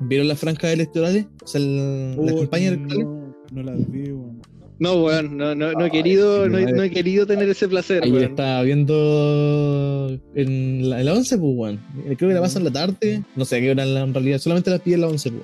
[0.00, 1.26] ¿Vieron las franjas electorales?
[1.42, 3.04] O sea, el- las Oh, campañas electorales.
[3.06, 4.40] no, no las vi, weón.
[4.80, 6.76] No, weón, no, no, no he querido, no, he- madre.
[6.76, 8.22] no he querido tener ese placer, weón.
[8.22, 11.80] estaba viendo en la, en la 11, pues, weón.
[12.06, 13.22] Eh, Creo que la pasan en la tarde.
[13.34, 14.38] No sé a qué hora en, la- en realidad.
[14.38, 15.42] Solamente la pide en la 11, pues.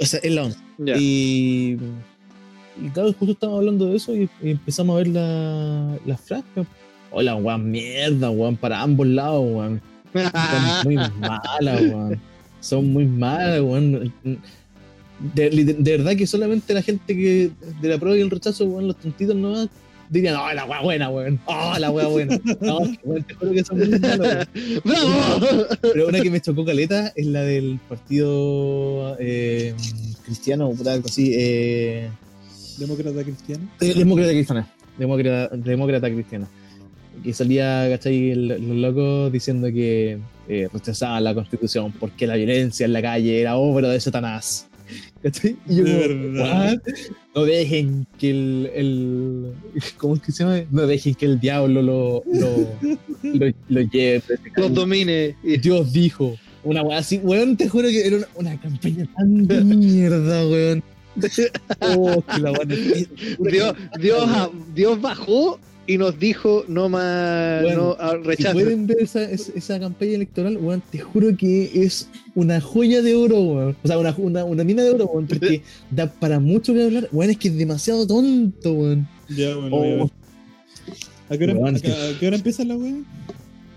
[0.00, 0.58] O sea, en la 11.
[0.78, 0.96] Ya.
[0.98, 1.78] Y,
[2.84, 6.66] y claro, justo estábamos hablando de eso y, y empezamos a ver la- las franjas.
[7.10, 9.80] Hola, weón, mierda, weón, para ambos lados, weón.
[10.22, 12.20] Son muy malas, weón.
[12.60, 14.12] Son muy malas, weón.
[15.34, 17.50] De, de- de verdad que solamente la gente que
[17.80, 19.68] de la prueba y el rechazo, weón, los tontitos no
[20.10, 21.40] dirían, oh, la wea buena, weón.
[21.46, 22.38] Oh, la wea buena.
[22.60, 24.46] No, weón, te juro que son muy weón.
[24.84, 25.66] ¡Bravo!
[25.80, 29.74] Pero una que me chocó caleta es la del partido eh,
[30.24, 31.32] cristiano, puta, algo así.
[31.34, 32.08] Eh,
[32.78, 33.68] Demócrata cristiano.
[33.80, 34.68] eh, demócrata cristiana.
[34.98, 36.46] Demócrata, demócrata cristiana.
[37.26, 38.36] Que salía, ¿cachai?
[38.36, 43.56] Los locos diciendo que eh, rechazaban la constitución porque la violencia en la calle era
[43.56, 44.68] obra de Satanás.
[45.24, 45.56] ¿Cachai?
[45.68, 46.74] Y yo De como, verdad.
[46.74, 46.92] "What?
[47.34, 49.52] No dejen que el, el.
[49.96, 50.60] ¿Cómo es que se llama?
[50.70, 52.56] No dejen que el diablo lo, lo,
[53.24, 54.22] lo, lo lleve.
[54.28, 54.68] Los camino".
[54.74, 55.34] domine.
[55.42, 56.36] Y- Dios dijo.
[56.62, 60.82] Una weá así, weón, te juro que era una, una campaña tan de mierda, weón.
[61.80, 62.52] Oh, que la
[63.50, 64.28] Dios, Dios,
[64.74, 68.54] Dios bajó y nos dijo no más Bueno, no, a- Si rechazo.
[68.54, 73.14] pueden ver esa, es- esa campaña electoral, weón, te juro que es una joya de
[73.14, 73.76] oro, weón.
[73.82, 77.08] O sea, una, una, una mina de oro, weón, porque da para mucho que hablar.
[77.12, 79.08] Weón, es que es demasiado tonto, weón.
[79.28, 79.76] Ya, bueno.
[80.04, 80.10] Oh,
[81.28, 82.94] ¿A qué, hora, Weón, a qué- a qué hora empieza la weá?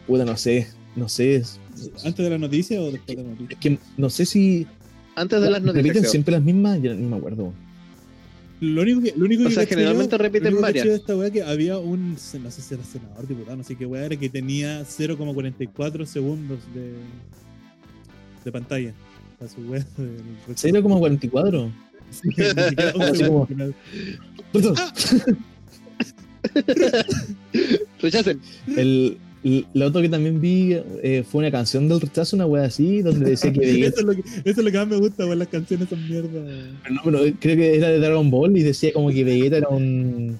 [0.07, 1.35] puta, no sé, no sé.
[1.37, 1.59] Es,
[2.03, 3.53] ¿Antes de la noticia o después de la noticia?
[3.53, 4.67] es que no sé si
[5.15, 6.11] Antes de las repiten noticias.
[6.11, 7.68] siempre las mismas, ya ni me acuerdo, weón.
[8.61, 10.85] Lo único que, lo único O que sea, generalmente yo- repiten lo que varias.
[10.87, 12.17] de esta weá que había un, no
[12.51, 16.93] sé si era senador, diputado, no sé qué weá era, que tenía 0,44 segundos de,
[18.43, 18.93] de pantalla.
[19.37, 19.85] Para su weá.
[19.97, 20.21] del-
[20.55, 21.71] 0,44.
[22.11, 22.29] Sí,
[23.27, 23.47] como-.
[28.01, 28.39] Rechacen.
[28.75, 33.01] El, lo otro que también vi eh, fue una canción del rechazo, una wea así,
[33.01, 35.25] donde decía que Vegeta, Eso es, lo que, eso es lo que más me gusta,
[35.25, 36.39] weón, las canciones son mierda.
[36.89, 40.37] no, pero creo que era de Dragon Ball y decía como que Vegeta era un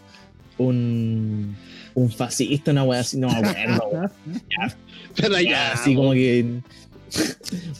[0.57, 1.55] un,
[1.95, 4.11] un fascista, una wea así, no me acuerdo, weón.
[5.15, 5.71] Pero Ya, ya.
[5.73, 6.59] así como que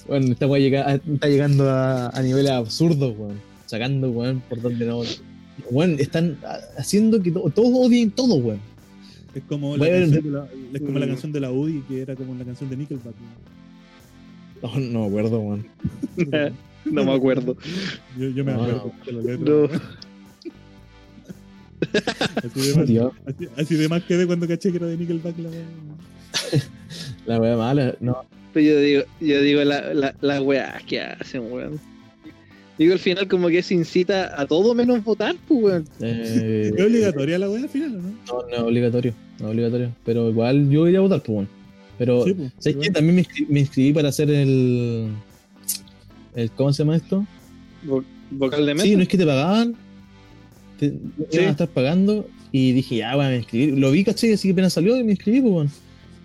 [0.08, 3.40] bueno, esta wea llega- está llegando a, a niveles absurdos, weón.
[3.66, 5.02] Sacando, weón, por donde no.
[5.70, 8.60] Weón, están ah, haciendo que to- todos odien todo, weón.
[9.36, 12.02] Es como, la Bueno, canción de la, es como la canción de la UDI, que
[12.02, 13.16] era como la canción de Nickelback.
[14.62, 15.66] No, no me acuerdo, weón.
[16.86, 17.58] No me acuerdo.
[18.18, 19.54] Yo, yo me No, acuerdo de la letra.
[19.54, 19.70] No.
[22.44, 25.38] Así, de más, Tío, así, así de más quedé cuando caché que era de Nickelback
[25.40, 25.66] la weá.
[27.26, 28.18] la wea mala, no.
[28.54, 31.80] Pero yo digo, yo digo la, la, la weá que hacen, weón.
[32.80, 35.86] Digo, al final como que se incita a todo menos votar, pues, weón.
[36.00, 38.10] Eh, ¿Es obligatoria la weá al final o no?
[38.26, 39.92] No, no es obligatorio, no es obligatorio.
[40.06, 41.50] Pero igual yo iría a votar, pues bueno.
[41.98, 42.90] Pero, Sí, pues, ¿sabes qué?
[42.92, 45.10] También me inscri- me inscribí para hacer el,
[46.36, 46.52] el.
[46.52, 47.26] ¿Cómo se llama esto?
[47.86, 48.86] Vo- Vocal de mesa.
[48.86, 49.76] Sí, no es que te pagaban.
[50.80, 50.96] Te Sí.
[51.34, 52.28] iban a estar pagando.
[52.54, 53.76] Y dije, ya, bueno, me inscribí.
[53.78, 55.72] Lo vi, caché, así que apenas salió y me inscribí, pues bueno.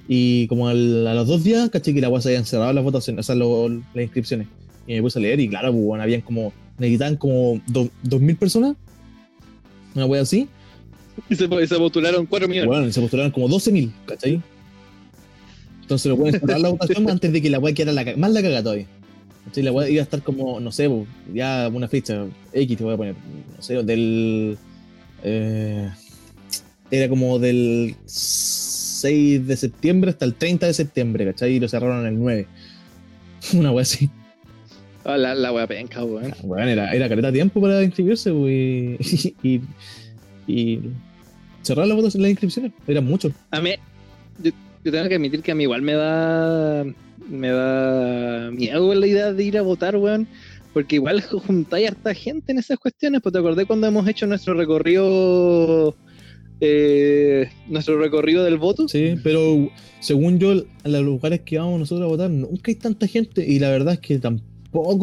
[0.07, 3.21] Y como al- a los dos días, caché que la guasa habían cerrado las votaciones,
[3.21, 4.47] o sea, lo- las inscripciones.
[4.87, 6.53] Y me puse a leer y claro, pues bueno, habían como.
[6.79, 8.77] Necesitaban como do- dos mil personas.
[9.94, 10.49] Una wea así.
[11.31, 12.66] Y se, se postularon 4 millones.
[12.68, 14.42] Bueno, se postularon como 12.000, ¿cachai?
[15.83, 18.42] Entonces lo pueden cerrar la votación antes de que la weá quedara la, más la
[18.42, 18.87] caga todavía.
[19.44, 19.62] ¿Cachai?
[19.62, 22.94] La weá iba a estar como, no sé, po, ya una fecha X te voy
[22.94, 23.14] a poner,
[23.57, 24.59] no sé, del.
[25.23, 25.90] eh,
[26.90, 31.53] era como del 6 de septiembre hasta el 30 de septiembre, ¿cachai?
[31.55, 32.47] Y lo cerraron el 9.
[33.55, 34.11] Una weá así.
[35.05, 36.33] Ah, la, la weá penca, weón.
[36.43, 38.99] Weón, era, era careta tiempo para inscribirse, po, y,
[40.47, 40.81] y,
[41.62, 42.73] cerrar la votación, las inscripciones.
[42.87, 43.33] Eran muchos.
[43.51, 43.71] A mí,
[44.43, 44.51] yo,
[44.83, 46.85] yo tengo que admitir que a mí igual me da
[47.29, 50.27] me da miedo la idea de ir a votar, weón.
[50.73, 53.21] Porque igual juntáis harta gente en esas cuestiones.
[53.23, 55.95] Pues te acordé cuando hemos hecho nuestro recorrido
[56.61, 58.88] eh, nuestro recorrido del voto.
[58.88, 63.07] Sí, pero según yo, en los lugares que vamos nosotros a votar, nunca hay tanta
[63.07, 63.45] gente.
[63.47, 64.54] Y la verdad es que tampoco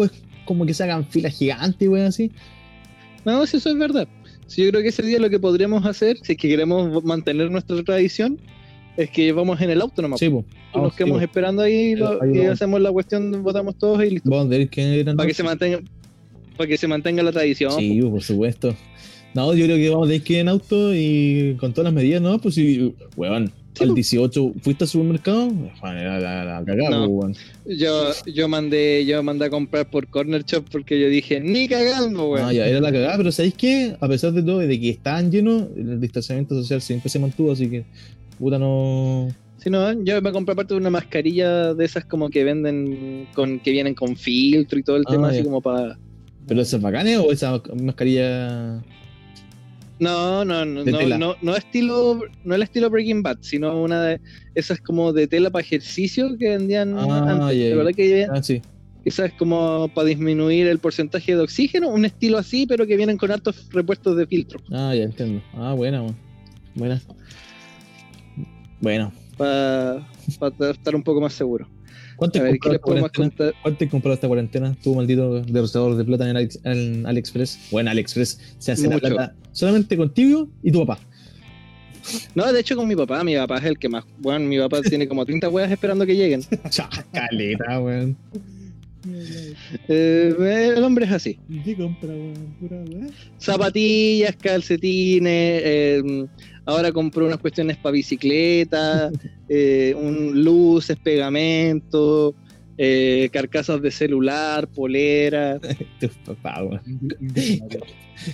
[0.05, 0.11] es
[0.45, 2.31] como que se hagan filas gigantes, wey, así.
[3.25, 4.07] No, si eso es verdad.
[4.47, 7.49] Sí, yo creo que ese día lo que podríamos hacer, si es que queremos mantener
[7.49, 8.37] nuestra tradición,
[8.97, 10.19] es que vamos en el auto nomás.
[10.19, 10.45] Sí, pues.
[10.75, 12.53] Y nos quedamos esperando ahí lo- Ahí y vamos.
[12.53, 14.29] hacemos la cuestión, votamos todos y listo.
[14.29, 14.47] Vamos.
[15.15, 15.79] Para que se mantenga,
[16.57, 17.71] para que se mantenga la tradición.
[17.77, 18.75] Sí, por supuesto.
[19.33, 22.39] No, yo creo que vamos que ir en auto y con todas las medidas, ¿no?
[22.39, 23.95] Pues si, weón, Sí, al pues.
[23.95, 25.51] 18 fuiste al supermercado,
[25.83, 27.07] era la, la cagada, No.
[27.07, 27.77] pues, weón.
[27.77, 32.29] Yo, yo mandé, yo mandé a comprar por Corner Shop porque yo dije, ni cagando,
[32.29, 32.45] weón.
[32.47, 33.95] No, ya era la cagada, pero ¿sabéis qué?
[33.99, 37.69] A pesar de todo, de que estaban llenos, el distanciamiento social siempre se mantuvo, así
[37.69, 37.85] que,
[38.37, 39.29] puta, no.
[39.57, 43.59] Si no, yo me compré aparte de una mascarilla de esas como que venden con,
[43.59, 45.35] que vienen con filtro y todo el Ah, tema, ya.
[45.35, 45.97] así como para.
[46.47, 48.81] ¿Pero esas bacanes o esa mascarilla.?
[50.01, 54.19] No, no, no, no, no, no estilo, no el estilo Breaking Bad, sino una de
[54.55, 57.49] esas como de tela para ejercicio que vendían Ah, antes.
[57.59, 57.75] De ya.
[57.75, 58.61] verdad que Ah, sí.
[59.05, 63.29] esas como para disminuir el porcentaje de oxígeno, un estilo así, pero que vienen con
[63.31, 64.59] altos repuestos de filtro.
[64.71, 65.43] Ah, ya entiendo.
[65.53, 66.15] Ah, buena, weón.
[66.73, 67.05] Buenas.
[68.79, 70.01] Bueno, para
[70.71, 71.67] estar un poco más seguro.
[72.21, 73.29] ¿Cuánto A has ver, ¿qué les comprado esta podemos cuarentena?
[73.51, 73.61] contar?
[73.63, 74.75] ¿Cuánto has comprado esta cuarentena?
[74.83, 77.59] Tu maldito derrochador de plata en, Alex- en AliExpress.
[77.71, 79.07] Bueno, AliExpress se hace la Mucho.
[79.07, 81.01] plata solamente contigo y tu papá.
[82.35, 84.03] No, de hecho con mi papá, mi papá es el que más.
[84.19, 86.41] Bueno, mi papá tiene como 30 weas esperando que lleguen.
[87.11, 88.15] Caleta, weón.
[89.87, 91.39] Eh, el hombre es así.
[91.49, 92.55] ¿Y qué compra, weón?
[92.59, 93.07] Pura weá.
[93.39, 96.25] Zapatillas, calcetines, eh,
[96.65, 99.11] ahora compró unas cuestiones para bicicleta,
[99.49, 102.35] eh, un, luces, pegamento,
[102.77, 105.59] eh, carcasas de celular, polera.
[105.99, 106.81] Tu papá, weón.
[107.33, 107.59] Qué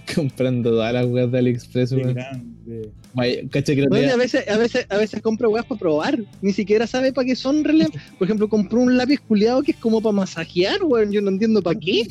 [0.16, 2.14] Comprando todas las weas de AliExpress, weón.
[2.14, 2.92] grande.
[3.14, 6.20] Vaya, cacha que no Bueno, a veces, a veces, a veces compra weas para probar.
[6.42, 8.00] Ni siquiera sabe para qué son realmente.
[8.18, 11.12] Por ejemplo, compró un lápiz culiado que es como para masajear, weón.
[11.12, 12.04] Yo no entiendo para qué.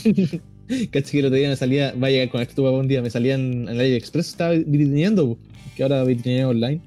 [0.90, 2.88] Cacha que el otro día me salía, va a llegar con esto tu papá un
[2.88, 5.38] día, me salía en, en AliExpress, estaba vitrineando,
[5.76, 6.80] que ahora vitrineo online,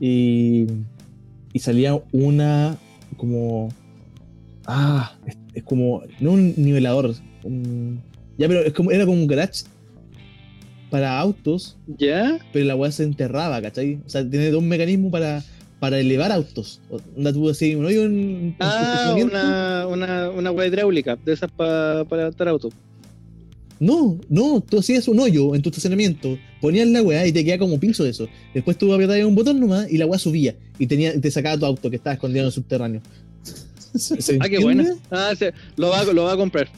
[0.00, 0.66] y,
[1.52, 2.76] y salía una
[3.16, 3.68] como,
[4.66, 8.00] ah, es, es como, no un nivelador, un-
[8.38, 9.64] ya, pero es como, era como un garage
[10.90, 12.38] para autos, ¿Ya?
[12.52, 14.00] pero la weá se enterraba, ¿cachai?
[14.04, 15.42] O sea, tiene dos mecanismos para,
[15.78, 16.80] para elevar autos.
[17.16, 22.48] Onda tú así, un hoyo en Ah, una, una, una hidráulica, de esas para levantar
[22.48, 22.70] auto.
[23.80, 27.60] No, no, tú hacías un hoyo en tu estacionamiento, ponías la weá y te quedaba
[27.60, 28.28] como pincho eso.
[28.54, 31.64] Después tú apretabas un botón nomás y la weá subía y tenía, te sacaba tu
[31.64, 33.00] auto que estaba escondido en el subterráneo.
[33.94, 34.84] ¿Se- se Ah, qué buena.
[35.10, 36.68] Ah, sí, lo va, lo va a comprar.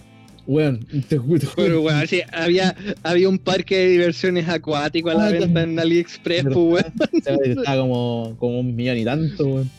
[0.47, 1.49] Weón, te juro.
[1.57, 5.79] Pero, weón, sí, había, había un parque de diversiones acuático a la Ah, venta en
[5.79, 6.85] AliExpress, pues, weón.
[7.59, 9.71] Estaba como, como un millón y tanto, weón.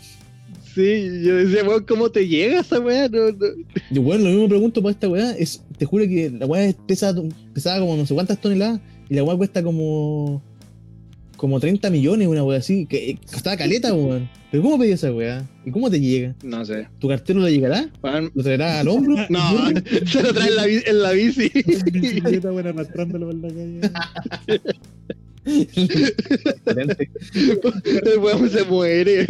[0.73, 3.07] Sí, yo decía, weón, ¿cómo te llega esa weá?
[3.09, 3.47] No, no.
[3.91, 7.13] Yo, weón, lo mismo pregunto para esta weá, es, te juro que la weá pesa,
[7.53, 10.41] pesaba como no sé cuántas toneladas y la weá cuesta como
[11.37, 14.29] como 30 millones, una weá así, que eh, costaba caleta, weón.
[14.49, 15.45] Pero ¿cómo pedí esa weá?
[15.65, 16.35] ¿Y cómo te llega?
[16.43, 16.87] No sé.
[16.99, 17.89] ¿Tu cartero lo llegará?
[18.33, 19.15] ¿Lo traerá al hombro?
[19.29, 19.39] no,
[20.05, 21.51] se lo trae en la, bi- en la bici.
[21.91, 24.61] Bicicleta, weón, arrastrándolo por la calle.
[25.45, 25.67] El
[28.19, 29.27] weón se muere.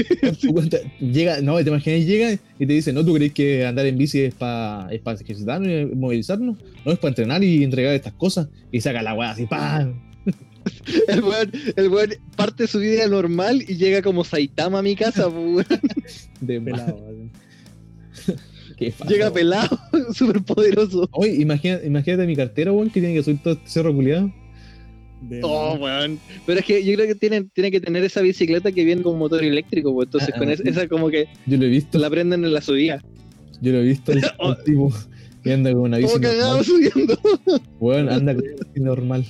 [1.00, 4.22] Llega, no, te imaginas, llega y te dice, no, ¿tú crees que andar en bici
[4.22, 6.58] es para es pa ejercitarnos y movilizarnos?
[6.86, 8.48] No, es para entrenar y entregar estas cosas.
[8.72, 10.02] Y saca la weá así, ¡pam!
[11.08, 15.30] El weón, el weón parte su vida normal y llega como Saitama a mi casa,
[15.30, 15.82] pues, weón.
[16.42, 17.00] De Pelado.
[19.08, 19.80] Llega pelado,
[20.14, 21.08] súper poderoso.
[21.12, 24.32] Oye, imagina, imagínate mi cartera, weón, que tiene que subir todo este cerro culiado.
[25.30, 26.20] De- Oh, weón.
[26.46, 29.18] Pero es que yo creo que tiene, tiene que tener esa bicicleta que viene con
[29.18, 30.08] motor eléctrico, pues.
[30.08, 30.54] Entonces Ah, con ah.
[30.54, 33.02] es- esa como que Yo lo he visto, la prenden en la subida.
[33.62, 34.56] yo lo he visto el, Oh.
[34.56, 34.94] tipo
[35.44, 36.66] que anda con una bici cagado normal.
[36.66, 37.20] subiendo.
[37.80, 39.26] Weón, anda con una bici normal.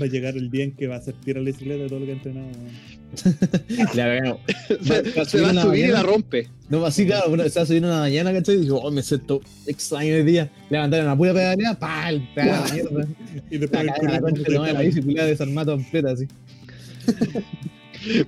[0.00, 2.00] Va a llegar el día en que va a hacer tirar la bicicleta de todo
[2.00, 2.46] lo que ha entrenado.
[2.46, 2.93] weón.
[3.68, 4.38] La cagamos.
[4.82, 6.48] Se, Va- va a se subir va a subir y la rompe.
[6.68, 8.56] No, así, claro, bueno, estaba subiendo una mañana, ¿cachai?
[8.56, 10.50] Y dijo, oh, me siento extraño hoy día.
[10.70, 12.26] Levantaron una pura pedalea, ¡pal!
[12.72, 13.06] Mierda.
[13.50, 16.26] Y después La la concha, no, la bici desarmada completa, así.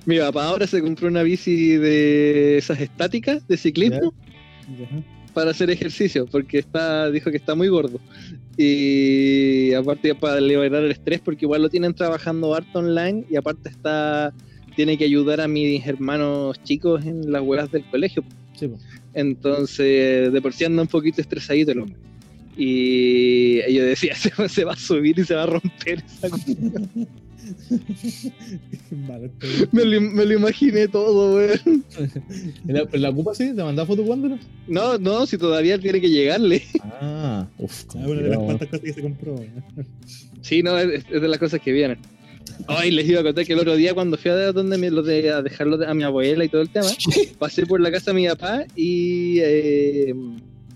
[0.05, 4.13] Mi papá ahora se compró una bici de esas estáticas de ciclismo
[4.61, 5.03] Ajá.
[5.33, 7.99] para hacer ejercicio, porque está, dijo que está muy gordo.
[8.55, 13.69] Y aparte para liberar el estrés, porque igual lo tienen trabajando harto online y aparte
[13.69, 14.33] está
[14.77, 18.23] tiene que ayudar a mis hermanos chicos en las huevas del colegio.
[18.57, 18.69] Sí.
[19.13, 21.97] Entonces, de por sí anda un poquito estresadito el hombre.
[22.55, 26.27] Y yo decía, se, va- se va a subir y se va a romper esa
[26.37, 26.55] este
[29.71, 31.83] me, lo, me lo imaginé todo, weón.
[32.67, 33.53] ¿Y ¿La, la ocupa sí?
[33.55, 34.37] ¿Te mandaba foto cuándo?
[34.67, 36.63] No, no, si todavía tiene que llegarle.
[37.01, 37.83] Ah, uff.
[37.95, 39.35] Ah, una de las cuantas cosas que se compró.
[40.41, 41.97] Sí, no, es, es de las cosas que vienen.
[42.67, 45.03] Ay, les iba a contar que el otro día cuando fui a, donde me, lo
[45.03, 46.87] de, a dejarlo a mi abuela y todo el tema,
[47.39, 50.13] pasé por la casa de mi papá y eh,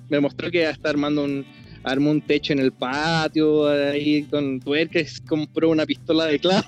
[0.09, 1.45] me mostró que está armando un
[1.83, 6.67] armó un techo en el patio ahí con tuercas, compró una pistola de clavo.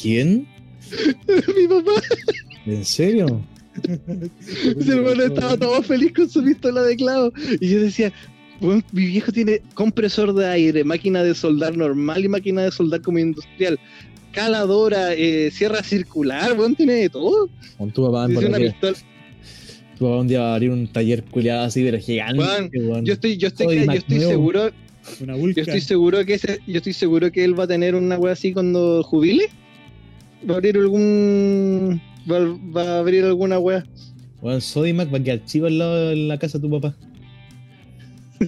[0.00, 0.46] ¿Quién?
[1.56, 2.02] mi papá,
[2.66, 3.44] ¿En serio?
[4.78, 7.32] ese hermano estaba todo feliz con su pistola de clavo.
[7.60, 8.12] Y yo decía,
[8.62, 13.02] "Weón, mi viejo tiene compresor de aire, máquina de soldar normal y máquina de soldar
[13.02, 13.78] como industrial.
[14.30, 17.50] Caladora, eh, sierra circular, weón, tiene de todo.
[17.76, 18.96] Con tu papá en una pistola.
[19.98, 22.38] Tu papá un día va a abrir un taller culiado así, pero gigante.
[22.38, 23.04] Weón, weón.
[23.04, 24.70] Yo estoy, yo estoy, Soy yo estoy seguro,
[25.20, 28.16] Una yo estoy seguro que ese, yo estoy seguro que él va a tener una
[28.16, 29.48] wea así cuando jubile.
[30.48, 32.38] Va a abrir algún, va,
[32.76, 33.84] va a abrir alguna wea.
[34.40, 36.96] Weón, Sodimac va a quedar chivo al lado de la casa de tu papá.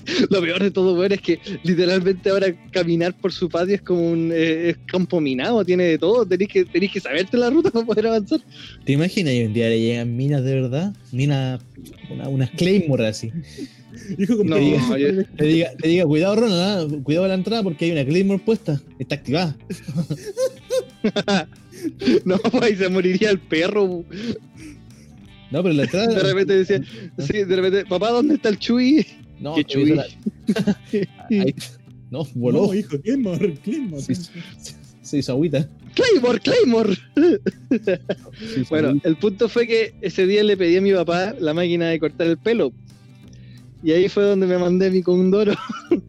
[0.30, 4.10] Lo peor de todo, weón, es que literalmente ahora caminar por su patio es como
[4.10, 7.70] un eh, es campo minado, tiene de todo, tenés que, tenés que saberte la ruta
[7.72, 8.40] para poder avanzar.
[8.84, 10.94] ¿Te imaginas hoy en día le llegan minas de verdad?
[11.12, 11.60] Minas,
[12.10, 13.30] una, unas Claymore así.
[14.18, 17.02] Hijo como No, yo- Te diga, te diga cuidado, Ronald, ¿ah?
[17.02, 18.80] cuidado a la entrada porque hay una Claymore puesta.
[18.98, 19.56] Está activada.
[22.24, 24.04] no, pues se moriría el perro.
[25.50, 26.06] No, pero la entrada.
[26.08, 26.80] De repente decía,
[27.18, 29.06] sí, de repente, papá, ¿dónde está el Chuy?
[29.44, 29.90] No, Qué chuy.
[29.94, 30.06] la-
[31.30, 31.54] ahí-
[32.10, 32.66] no, voló.
[32.68, 34.02] No, hijo, Claymore, Claymore.
[35.02, 35.68] Se hizo agüita.
[35.94, 36.96] Claymore, Claymore.
[38.56, 39.08] Hizo Bueno, agüita.
[39.08, 42.26] el punto fue que ese día le pedí a mi papá la máquina de cortar
[42.28, 42.72] el pelo.
[43.82, 45.54] Y ahí fue donde me mandé mi condoro.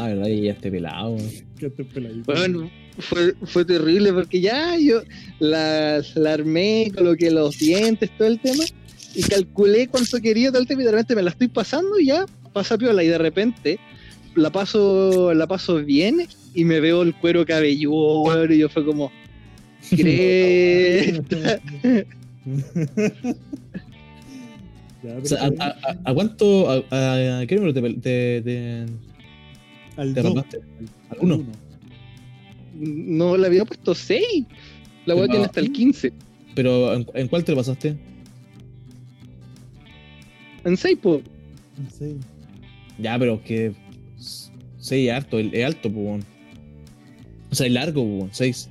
[0.00, 1.16] Ah, verdad, y ya esté pelado.
[1.58, 2.32] te peladito.
[2.32, 5.02] Bueno, fue, fue terrible porque ya yo
[5.40, 8.62] la, la armé, coloqué los dientes, todo el tema,
[9.16, 12.06] y calculé cuánto quería todo el tema y de repente me la estoy pasando y
[12.06, 12.26] ya
[12.58, 13.78] pasa piola y de repente
[14.34, 18.84] la paso, la paso bien y me veo el cuero cabelludo, weón, y yo fue
[18.84, 19.10] como,
[19.90, 21.20] ¿crees?
[25.02, 26.68] Ya, O sea, ¿a, a- a- cuánto?
[26.68, 28.86] A, a- a ¿Qué número te, te, te-.
[29.96, 30.56] Al te dos, rapaste?
[31.10, 31.44] al ¿Al uno?
[32.74, 34.22] No le había puesto 6.
[35.06, 36.12] La weá tiene hasta el 15.
[36.56, 37.96] Pero ¿en, en cuál te lo pasaste?
[40.64, 41.20] En 6, pues.
[41.96, 42.16] Sí.
[42.98, 43.72] Ya, pero es que
[44.78, 46.24] 6 es harto, es alto, pues.
[47.50, 48.70] O sea, es largo, pues, 6.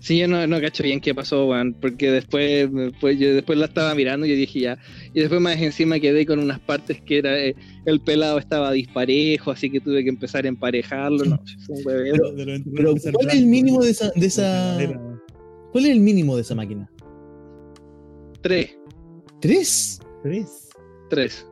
[0.00, 3.66] Sí, yo no, no cacho bien qué pasó, weón, porque después, después yo después la
[3.66, 4.78] estaba mirando y yo dije ya,
[5.14, 7.54] y después más encima quedé con unas partes que era eh,
[7.84, 11.84] el pelado estaba disparejo, así que tuve que empezar a emparejarlo, no, un.
[11.84, 12.34] Pero-
[12.74, 14.78] Pero, empezar ¿cuál es el mínimo de esa, de esa.
[15.72, 16.90] ¿Cuál es el mínimo de esa máquina?
[18.42, 18.76] Tres,
[19.40, 20.00] ¿Tres?
[20.22, 20.68] Tres.
[21.10, 21.46] tres.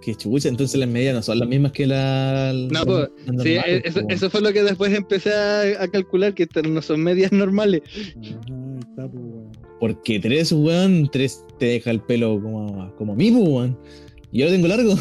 [0.00, 2.52] Qué chucha, entonces las medias no son las mismas que la.
[2.54, 4.16] No, pues, las Sí, normales, eso, pues.
[4.16, 7.82] eso fue lo que después empecé a, a calcular, que estas no son medias normales.
[7.86, 9.52] Ajá, ahí está, pues, weón.
[9.80, 13.78] Porque tres, weón, tres te deja el pelo como, como a mí, pues, weón.
[14.30, 14.94] Y yo lo tengo largo.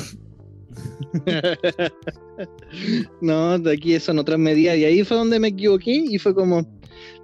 [3.22, 6.66] no, de aquí son otras medidas, y ahí fue donde me equivoqué, y fue como...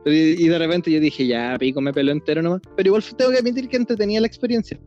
[0.05, 2.61] y de repente yo dije, ya, pico, me pelo entero nomás.
[2.75, 4.79] Pero igual tengo que admitir que entretenía la experiencia.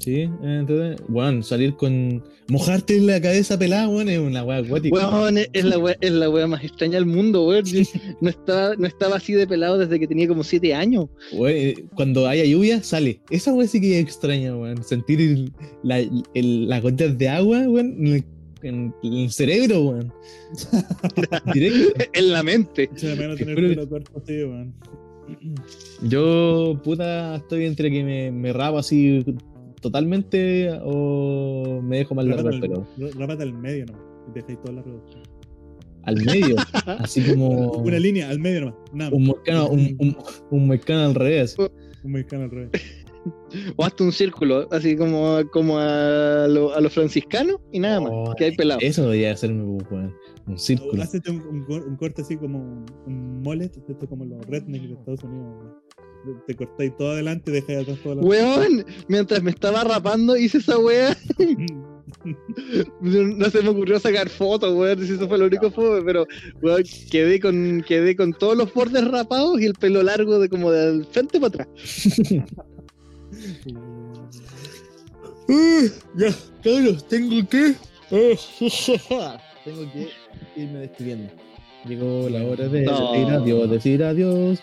[0.00, 2.22] Sí, entonces, weón, salir con.
[2.48, 4.96] Mojarte en la cabeza pelada, weón, es una weá acuática.
[4.96, 7.64] Weón, es la wea, es la wea más extraña del mundo, weón.
[8.20, 11.06] No estaba, no estaba así de pelado desde que tenía como 7 años.
[11.32, 13.20] Weón, eh, cuando haya lluvia, sale.
[13.30, 14.82] Esa weá sí que es extraña, weón.
[14.82, 15.52] Sentir el-
[15.84, 15.98] la,
[16.34, 18.24] el- las gotas de agua, weón, en el,
[18.62, 20.12] en el cerebro, weón.
[21.54, 22.04] Directo.
[22.14, 22.84] en la mente.
[22.92, 23.82] Echa de menos tener Pero-
[24.16, 24.74] así, weón.
[26.02, 29.24] Yo, puta, estoy entre que me, me rapo así
[29.80, 32.86] totalmente o me dejo largo el pelo.
[33.18, 34.02] Rápate al- medio nomás.
[34.34, 35.22] Dejáis toda la producción.
[36.04, 36.56] Al medio,
[36.98, 38.74] así como Una línea, al medio nomás.
[38.92, 39.10] Nada.
[39.14, 40.16] un moicano, un, un,
[41.04, 41.56] al revés.
[42.04, 42.70] Un mexicano al revés.
[43.76, 48.10] O hasta un círculo, así como, como a los a los franciscanos y nada más.
[48.14, 48.80] Oh, que hay pelado.
[48.82, 49.62] Eso debería hacerme
[50.46, 51.02] un círculo.
[51.02, 54.88] Hacete un, un cor- un corte así como un, un mullet, esto como los rednecks
[54.88, 55.54] de Estados Unidos.
[56.46, 58.22] Te cortáis todo adelante y dejáis atrás toda la.
[58.22, 61.16] Weón, mientras me estaba rapando hice esa wea.
[63.00, 65.06] No se me ocurrió sacar fotos, weón.
[65.06, 66.26] si Eso fue lo único fue, pero
[66.60, 70.70] weón, quedé con, quedé con todos los bordes rapados y el pelo largo de como
[70.70, 71.68] del frente para atrás.
[76.16, 77.74] ya, cabros, tengo que.
[79.64, 80.08] tengo que
[80.56, 81.32] irme despidiendo.
[81.86, 83.12] Llegó la hora de No.
[83.12, 84.60] decir adiós, decir adiós.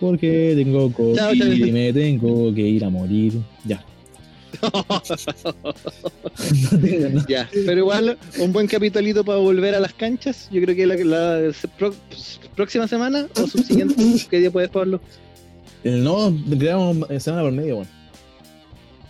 [0.00, 1.52] Porque tengo COVID Chao, chao.
[1.52, 3.32] y me tengo que ir a morir.
[3.64, 3.84] Ya.
[6.72, 7.26] no tengo, no.
[7.28, 10.48] Ya, pero igual un buen capitolito para volver a las canchas.
[10.50, 11.94] Yo creo que la, la pro-
[12.56, 13.94] próxima semana o subsiguiente,
[14.30, 15.00] ¿qué día puedes Pablo?
[15.84, 17.88] Eh, No, creamos semana por medio, weón.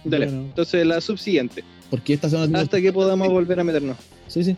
[0.05, 0.41] Dale, Bueno.
[0.43, 3.97] entonces la subsiguiente, Porque esta semana tengo- hasta que podamos volver a meternos.
[4.27, 4.57] Sí, sí.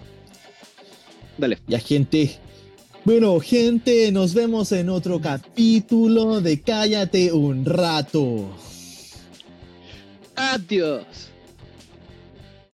[1.38, 1.58] Dale.
[1.66, 2.36] Ya, gente.
[3.04, 8.50] Bueno, gente, nos vemos en otro capítulo de Cállate un rato.
[10.36, 11.29] Adiós.